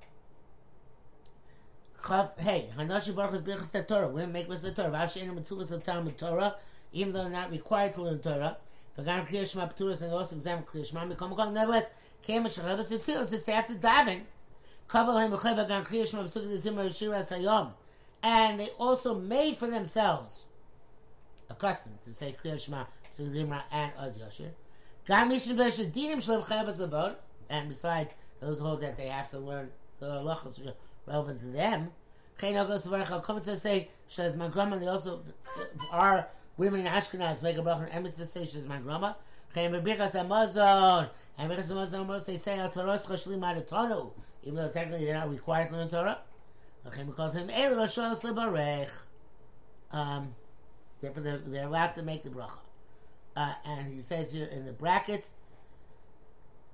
hey, 2.39 2.69
Hanashi 2.77 3.17
Baruch 3.17 3.37
is 3.37 3.41
Birchas 3.41 3.89
Torah. 3.89 4.07
Women 4.07 4.33
make 4.33 4.51
Birchas 4.51 4.77
Torah. 4.77 4.91
Vasheinu 4.91 5.35
Mitzvahs 5.35 5.83
Talmud 5.83 6.19
Torah, 6.19 6.57
even 6.93 7.15
though 7.15 7.23
they're 7.23 7.31
not 7.31 7.51
required 7.51 7.95
to 7.95 8.03
learn 8.03 8.19
Torah. 8.19 8.59
V'gam 8.99 9.27
Kriya 9.27 9.51
Shema 9.51 9.67
P'turas 9.69 10.03
and 10.03 10.13
also 10.13 10.37
examine 10.37 10.65
Kriya 10.65 10.87
Shema. 10.87 11.07
Mikom 11.07 11.35
Mikom. 11.35 11.55
Nevertheless, 11.55 11.89
came 12.23 12.45
with. 12.45 12.59
It's 12.59 13.49
after 13.49 13.75
Hayom. 17.31 17.73
And 18.23 18.61
they 18.61 18.69
also 18.79 19.15
made 19.15 19.57
for 19.57 19.67
themselves, 19.67 20.45
accustomed 21.49 22.03
to 22.03 22.13
say 22.13 22.37
Kriya 22.43 22.61
Shema 22.61 22.85
P'sukah 23.13 23.63
and 23.71 23.93
Az 23.99 24.19
Yashir. 24.19 24.51
And 27.49 27.69
besides, 27.69 28.11
those 28.41 28.59
who 28.59 28.65
hold 28.65 28.81
that 28.83 28.97
they 28.97 29.09
have 29.09 29.31
to 29.31 29.39
learn 29.39 29.71
the 29.99 30.07
halachas 30.07 30.75
relevant 31.07 31.41
to 31.41 31.47
them. 31.47 31.91
Come 32.39 33.41
to 33.41 33.57
say, 33.57 33.89
my 34.37 34.49
grandma, 34.49 34.79
they 34.79 34.87
also, 34.87 35.23
are 35.91 36.29
women 36.57 36.81
in 36.81 36.87
Ashkenaz 36.87 37.43
make 37.43 37.57
a 37.57 37.61
bracha 37.61 37.89
and 37.91 38.05
to 38.05 38.27
say, 38.27 38.47
my 38.67 38.79
grandma. 38.79 39.15
Chaim 39.55 39.75
Amazon. 39.75 41.09
And 41.39 41.51
Birkas 41.51 41.69
Hamazon, 41.69 42.07
most 42.07 42.27
they 42.27 42.37
say, 42.37 42.59
Al 42.59 42.71
Torah 42.71 42.99
Schashli 42.99 43.39
Maratonu. 43.39 44.13
Even 44.43 44.57
though 44.57 44.69
technically 44.69 45.05
they're 45.05 45.15
not 45.15 45.31
required 45.31 45.69
to 45.69 45.77
learn 45.77 45.89
Torah. 45.89 46.19
Chaim 46.95 47.13
calls 47.13 47.35
him 47.35 47.51
El 47.51 47.77
Rosh 47.77 47.99
Um, 49.93 50.35
therefore, 51.01 51.23
they're, 51.23 51.39
they're 51.47 51.67
allowed 51.67 51.93
to 51.93 52.03
make 52.03 52.23
the 52.23 52.31
bracha. 52.31 52.59
Uh, 53.37 53.55
and 53.65 53.93
he 53.93 54.01
says 54.01 54.33
here 54.33 54.47
in 54.47 54.65
the 54.65 54.73
brackets, 54.73 55.33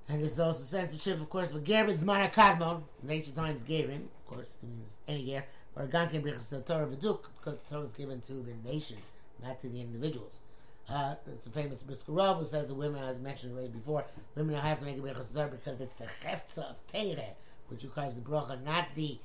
and 0.08 0.22
this 0.22 0.32
is 0.32 0.40
also 0.40 0.62
censorship, 0.62 1.20
of 1.20 1.28
course, 1.28 1.52
for 1.52 1.60
Ger 1.60 1.86
is 1.86 2.02
Marakadmon, 2.02 2.82
in 3.02 3.10
ancient 3.10 3.36
times 3.36 3.62
Gerim, 3.62 4.04
of 4.04 4.26
course, 4.26 4.58
it 4.62 4.68
means 4.68 4.98
any 5.08 5.26
Ger, 5.26 5.44
or 5.74 5.86
Gankin 5.86 6.22
Brichas 6.22 6.48
the 6.48 6.60
Torah 6.60 6.86
Viduk, 6.86 7.24
because 7.36 7.60
the 7.60 7.70
Torah 7.70 7.82
is 7.82 7.92
given 7.92 8.20
to 8.22 8.34
the 8.34 8.54
nation, 8.64 8.98
not 9.42 9.60
to 9.60 9.68
the 9.68 9.80
individuals. 9.80 10.40
Uh, 10.88 11.16
it's 11.26 11.46
a 11.46 11.50
famous 11.50 11.82
Brisker 11.82 12.12
Rav 12.12 12.38
who 12.38 12.44
says 12.44 12.68
the 12.68 12.74
women, 12.74 13.02
as 13.02 13.18
mentioned 13.18 13.52
already 13.52 13.68
before, 13.68 14.04
women 14.36 14.54
have 14.54 14.78
to 14.78 14.84
make 14.84 14.98
a 14.98 15.00
Brichas 15.00 15.34
Torah 15.34 15.48
because 15.48 15.80
it's 15.80 15.96
the 15.96 16.04
Cheftza 16.04 16.70
of 16.70 16.76
Teire, 16.92 17.30
which 17.68 17.82
requires 17.82 18.14
the 18.14 18.20
Bracha, 18.20 18.62
not 18.62 18.86
the 18.94 19.18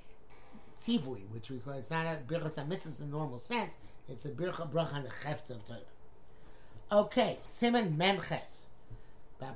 Tzivui, 0.79 1.29
which 1.29 1.51
requires, 1.51 1.79
it's 1.81 1.91
not 1.91 2.07
a 2.07 2.17
Brichas 2.27 2.57
HaMitzvahs 2.57 3.01
in 3.01 3.11
normal 3.11 3.37
sense, 3.37 3.75
it's 4.09 4.25
a 4.25 4.29
Bircha 4.29 4.71
Bracha 4.71 4.95
on 4.95 5.03
the 5.03 5.09
Cheftza 5.09 5.51
of 5.51 5.65
Torah. 5.65 5.79
Okay, 6.91 7.37
Simon 7.45 7.95
Memches. 7.97 8.65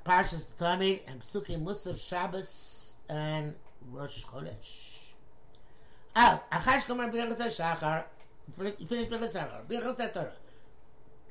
Parshas 0.05 0.45
Tamid 0.59 1.01
and 1.07 1.21
Psukim 1.21 1.63
Musaf 1.63 1.99
Shabbos 1.99 2.95
and 3.09 3.53
Rosh 3.91 4.23
Chodesh. 4.23 5.13
Ah, 6.15 6.41
Achash 6.51 6.87
Gomer 6.87 7.11
Birchas 7.11 7.39
HaShachar. 7.39 8.03
You 8.57 8.85
finish 8.85 9.07
Birchas 9.07 9.35
HaShachar. 9.35 9.65
Birchas 9.67 9.97
HaTorah. 9.97 10.31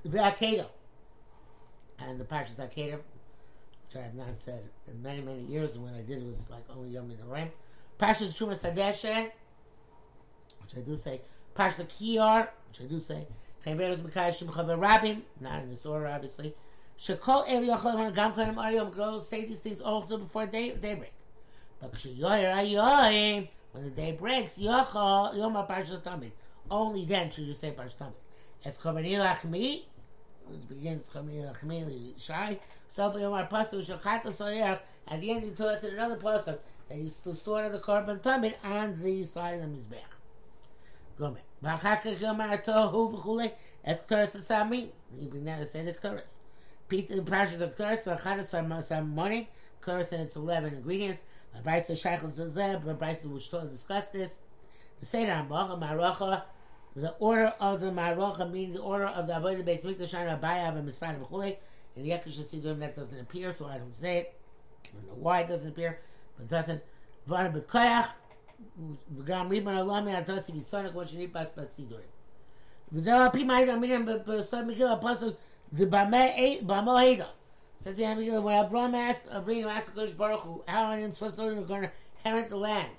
Ve'akedah. 0.07 0.67
And 1.99 2.21
the 2.21 2.25
Parshas 2.25 2.59
Akedah, 2.59 2.99
which 2.99 3.97
I 3.97 4.01
have 4.01 4.15
not 4.15 4.37
said 4.37 4.63
in 4.89 5.03
many, 5.03 5.23
many 5.23 5.43
years, 5.43 5.75
and 5.75 5.85
when 5.85 5.95
I 5.95 6.03
did 6.03 6.19
it 6.19 6.27
was 6.27 6.49
like 6.51 6.65
only 6.71 6.91
Yom 6.91 7.13
Ram. 7.27 7.51
Parshas 7.99 8.35
Shumas 8.37 8.63
Hadeshe, 8.63 9.31
which 10.63 10.77
I 10.77 10.81
do 10.81 10.97
say. 10.97 11.21
Parshas 11.57 11.87
Kiyar, 11.87 12.49
which 12.69 12.81
I 12.81 12.85
do 12.85 12.99
say. 12.99 13.27
Chayveres 13.65 14.01
Mekayashim 14.01 14.49
Chaver 14.51 14.79
Rabim, 14.79 15.23
not 15.41 15.63
in 15.63 15.71
this 15.71 15.87
order, 15.87 16.07
obviously. 16.07 16.55
Shekol 16.99 17.49
Eli 17.49 17.75
Yochel 17.75 18.15
Gam 18.15 18.33
Kanim 18.33 18.57
Ariyom 18.57 18.95
Girls 18.95 19.27
say 19.29 19.45
these 19.45 19.61
things 19.61 19.81
also 19.81 20.19
before 20.19 20.47
day, 20.47 20.77
daybreak. 20.77 21.13
But 21.81 21.93
when 23.73 23.85
the 23.85 23.91
day 23.91 24.13
breaks, 24.13 24.59
Yochel 24.59 25.37
Yom 25.37 25.55
Parshat 25.55 26.03
Tamid. 26.03 26.33
Only 26.71 27.05
then 27.05 27.31
should 27.31 27.45
you 27.45 27.55
say 27.55 27.71
Parshat 27.73 27.99
Tamid. 27.99 28.13
As 28.65 28.79
Korban 28.79 29.07
Ilachmi, 29.09 29.85
it 30.53 30.69
begins 30.69 31.09
Chameli 31.09 32.21
Shai. 32.21 32.59
Something 32.89 33.25
our 33.25 33.47
Pasuk 33.47 33.87
Shachata 33.87 34.27
Soyer. 34.27 34.79
At 35.09 35.21
the 35.21 35.31
end, 35.31 35.45
he 35.45 35.51
told 35.51 35.71
us 35.71 35.85
in 35.85 35.95
another 35.95 36.17
Pasuk 36.17 36.59
that 36.89 36.99
he's 36.99 37.21
to 37.21 37.35
store 37.35 37.69
the 37.69 37.79
korban 37.79 38.21
tamid 38.21 38.55
on 38.63 39.01
the 39.03 39.25
side 39.25 39.55
of 39.55 39.63
the 39.63 39.67
Mizbech. 39.67 40.01
Gomer. 41.19 41.41
Bachar 41.63 42.03
yomar 42.19 42.65
Tohu 42.65 43.15
V'chule. 43.15 43.53
As 43.85 44.01
Ktoris 44.01 44.37
Asami. 44.37 44.89
He 45.19 45.27
bring 45.27 45.45
that 45.45 45.59
to 45.59 45.67
say 45.67 45.85
the 45.85 45.93
Ktoris. 45.93 46.37
Peter 46.89 47.17
Pashas 47.17 47.61
of 47.61 47.77
Ktoris. 47.77 48.05
Bachar 48.05 48.39
Asami 48.39 49.09
Morning. 49.09 49.47
Ktoris 49.83 50.13
and 50.13 50.23
its 50.23 50.37
11 50.37 50.75
ingredients. 50.75 51.23
Bryce 51.63 51.89
Shachel 51.89 52.31
Zazeb. 52.31 52.99
Bryce 52.99 53.25
will 53.25 53.39
discuss 53.39 54.09
this. 54.09 54.41
The 55.01 55.07
Seder 55.07 55.33
Ambocha 55.33 55.81
Marocha 55.81 56.43
the 56.96 57.12
order 57.20 57.54
of 57.60 57.80
the 57.82 57.92
Marocha, 57.92 58.50
meaning 58.52 58.74
the 58.74 58.82
order 58.82 59.08
of 59.08 59.28
the 59.28 59.34
Avodah 59.34 59.64
Beis 59.64 59.86
Mikdash, 59.86 60.14
Shana, 60.14 60.40
Abayav, 60.40 60.76
and 60.76 60.86
Messiah, 60.86 61.16
V'chulei. 61.16 61.58
In 61.96 62.04
the 62.04 62.10
Yekish 62.10 62.38
Hasidim, 62.38 62.80
that 62.80 62.96
doesn't 62.96 63.20
appear, 63.20 63.52
so 63.52 63.66
I 63.66 63.78
don't 63.78 63.94
say 63.94 64.18
it. 64.18 64.34
I 64.86 64.96
don't 64.96 65.08
know 65.08 65.14
why 65.16 65.42
it 65.42 65.48
doesn't 65.48 65.70
appear, 65.70 66.00
but 66.36 66.44
it 66.46 66.50
doesn't. 66.50 66.82
Vana 67.28 67.50
B'koyach, 67.50 68.10
וגם 69.16 69.50
ריבון 69.50 69.78
עולם 69.78 70.06
מהתוצי 70.06 70.52
מסונק 70.52 70.92
כמו 70.92 71.08
שנתפס 71.08 71.52
בסידורים. 71.58 72.06
וזהו 72.92 73.22
על 73.22 73.30
פי 73.30 73.44
מה 73.44 73.58
המילים 73.58 74.06
בסוד 74.28 74.66
מגיל 74.66 74.88
הפוסק 74.88 75.28
זה 75.72 75.86
במו 76.66 76.98
הידע. 76.98 77.26
Says 77.80 77.96
the 77.96 78.04
Amigdala, 78.04 78.44
when 78.44 78.66
Abraham 78.66 78.96
asked, 78.96 79.30
Avrinu 79.30 79.68
asked 79.68 79.96
the 79.96 80.08
Baruch 80.08 80.42
Hu, 80.42 80.62
how 80.68 80.92
am 80.92 81.10
I 81.10 81.14
supposed 81.14 81.38
to 81.38 81.44
know 81.44 81.54
they're 81.54 81.62
going 81.62 81.84
to 81.84 81.92
inherit 82.26 82.50
the 82.50 82.58
land? 82.58 82.92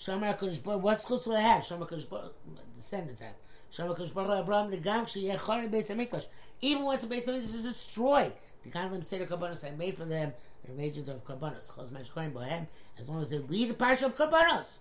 Shamar 0.00 0.36
HaKadosh 0.36 0.62
Baruch 0.62 0.82
what's 0.82 1.02
supposed 1.02 1.24
to 1.24 1.38
have? 1.38 1.62
Shamar 1.62 1.88
HaKadosh 1.88 2.08
Baruch 2.08 2.34
descendants 2.74 3.20
have. 3.20 3.34
Shamar 3.72 3.96
HaKadosh 3.96 4.14
Baruch 4.14 4.42
Abraham, 4.42 4.70
the 4.70 4.78
Gam, 4.78 5.04
Sheyeh 5.04 5.36
Chari 5.36 5.70
Beis 5.70 5.90
HaMikdash. 5.90 6.26
Even 6.62 6.84
once 6.84 7.02
the 7.02 7.14
Beis 7.14 7.26
HaMikdash 7.26 7.54
is 7.54 7.62
destroyed, 7.62 8.32
the 8.64 8.78
of 8.78 8.90
them 8.92 9.02
Seder 9.02 9.26
Karbanos 9.26 9.64
I 9.64 9.70
made 9.76 9.98
for 9.98 10.06
them, 10.06 10.32
an 10.66 10.80
agent 10.80 11.08
of 11.08 11.24
Karbanos. 11.24 11.68
Chos 11.74 11.90
Mesh 11.90 12.08
Kohen 12.08 12.32
Bohem, 12.32 12.66
as 12.98 13.08
long 13.08 13.20
as 13.20 13.28
they 13.30 13.38
read 13.38 13.68
the 13.68 13.74
Parsha 13.74 14.04
of 14.04 14.16
Karbanos. 14.16 14.78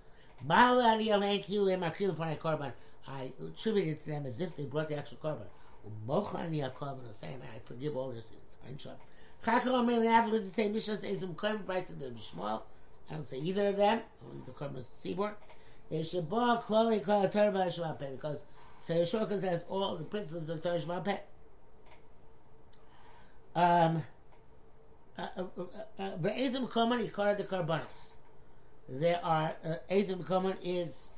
I 3.08 3.32
attributed 3.42 4.00
to 4.00 4.06
them 4.06 4.26
as 4.26 4.40
if 4.40 4.56
they 4.56 4.64
brought 4.64 4.88
the 4.88 4.96
actual 4.96 5.18
korban. 5.18 5.48
I 6.00 7.60
forgive 7.66 7.98
all 7.98 8.12
their 8.12 8.22
sins. 8.22 8.58
Chakal 9.46 9.86
mainly 9.86 10.08
afterwards 10.08 10.48
it 10.48 10.54
say 10.54 10.70
Mishnah 10.70 10.96
says 10.98 11.26
price 11.66 11.90
of 11.90 12.00
the 12.00 12.06
Bishmal. 12.06 12.62
I 13.10 13.14
don't 13.16 13.24
say 13.24 13.40
either 13.40 13.68
of 13.68 13.78
them. 13.78 14.02
Only 14.26 14.44
the 14.46 14.80
is 14.80 14.88
Tzibor. 15.04 15.34
They 15.90 16.04
should 16.04 16.30
bow 16.30 16.58
closely 16.58 17.00
call 17.00 17.24
a 17.24 17.30
Torah 17.30 17.52
by 17.52 17.70
Shema 17.70 17.94
Peh 17.94 18.12
because 18.12 18.46
Seir 18.80 19.02
Shorkas 19.02 19.44
has 19.44 19.66
all 19.68 19.96
the 19.96 20.04
principles 20.04 20.50
of 20.50 20.62
Torah 20.62 20.80
Shema 20.80 21.00
Peh. 21.00 21.18
Um, 23.56 24.04
uh, 25.18 25.28
uh, 25.38 25.44
uh, 25.98 26.18
Be'ezim 26.18 26.70
Koman 26.70 27.10
Ikar 27.10 27.36
the 27.36 27.44
Karbanos. 27.44 28.12
There 28.88 29.20
are, 29.24 29.56
Ezim 29.90 30.24
Koman 30.24 30.58
is, 30.64 31.10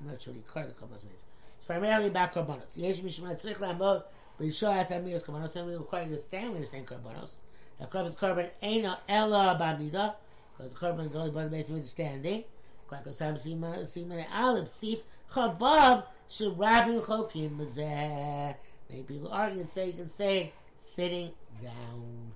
I'm 0.00 0.08
not 0.08 0.22
sure 0.22 0.34
Ikar 0.34 0.66
the 0.66 0.72
Karbanos 0.72 1.04
means. 1.04 1.22
It's 1.56 1.64
primarily 1.64 2.08
about 2.08 2.34
Karbanos. 2.34 2.76
Yesh 2.76 3.00
Mishma 3.00 3.32
Tzrich 3.40 3.58
Lamod, 3.58 4.04
but 4.38 4.46
Yeshua 4.46 4.74
has 4.74 4.90
Amiris 4.90 5.22
Karbanos, 5.22 5.54
and 5.56 5.66
we 5.66 5.74
require 5.74 6.04
you 6.04 6.16
to 6.16 6.20
stand 6.20 6.52
with 6.52 6.62
the 6.62 6.66
same 6.66 6.84
Karbanos. 6.84 7.34
The 7.78 7.86
Karbanos 7.86 8.16
Karban 8.16 8.50
Eina 8.62 8.98
Ella 9.08 9.56
Bamida, 9.60 10.14
because 10.56 10.72
is 10.72 11.16
only 11.16 11.30
by 11.30 11.44
the 11.44 11.50
base 11.50 11.68
of 11.68 11.76
understanding. 11.76 12.44
Because 12.88 13.16
Sam 13.18 13.36
Siman 13.36 14.26
Aleph 14.32 14.68
Sif 14.68 15.00
Chavav 15.30 16.04
Sharabim 16.30 17.02
Chokim 17.02 17.56
Mazeh. 17.56 18.54
Maybe 18.90 19.02
people 19.02 19.28
argue 19.28 19.60
and 19.60 19.68
say 19.68 19.86
you 19.86 19.92
can 19.94 20.08
say 20.08 20.52
sitting 20.76 21.30
down. 21.62 22.32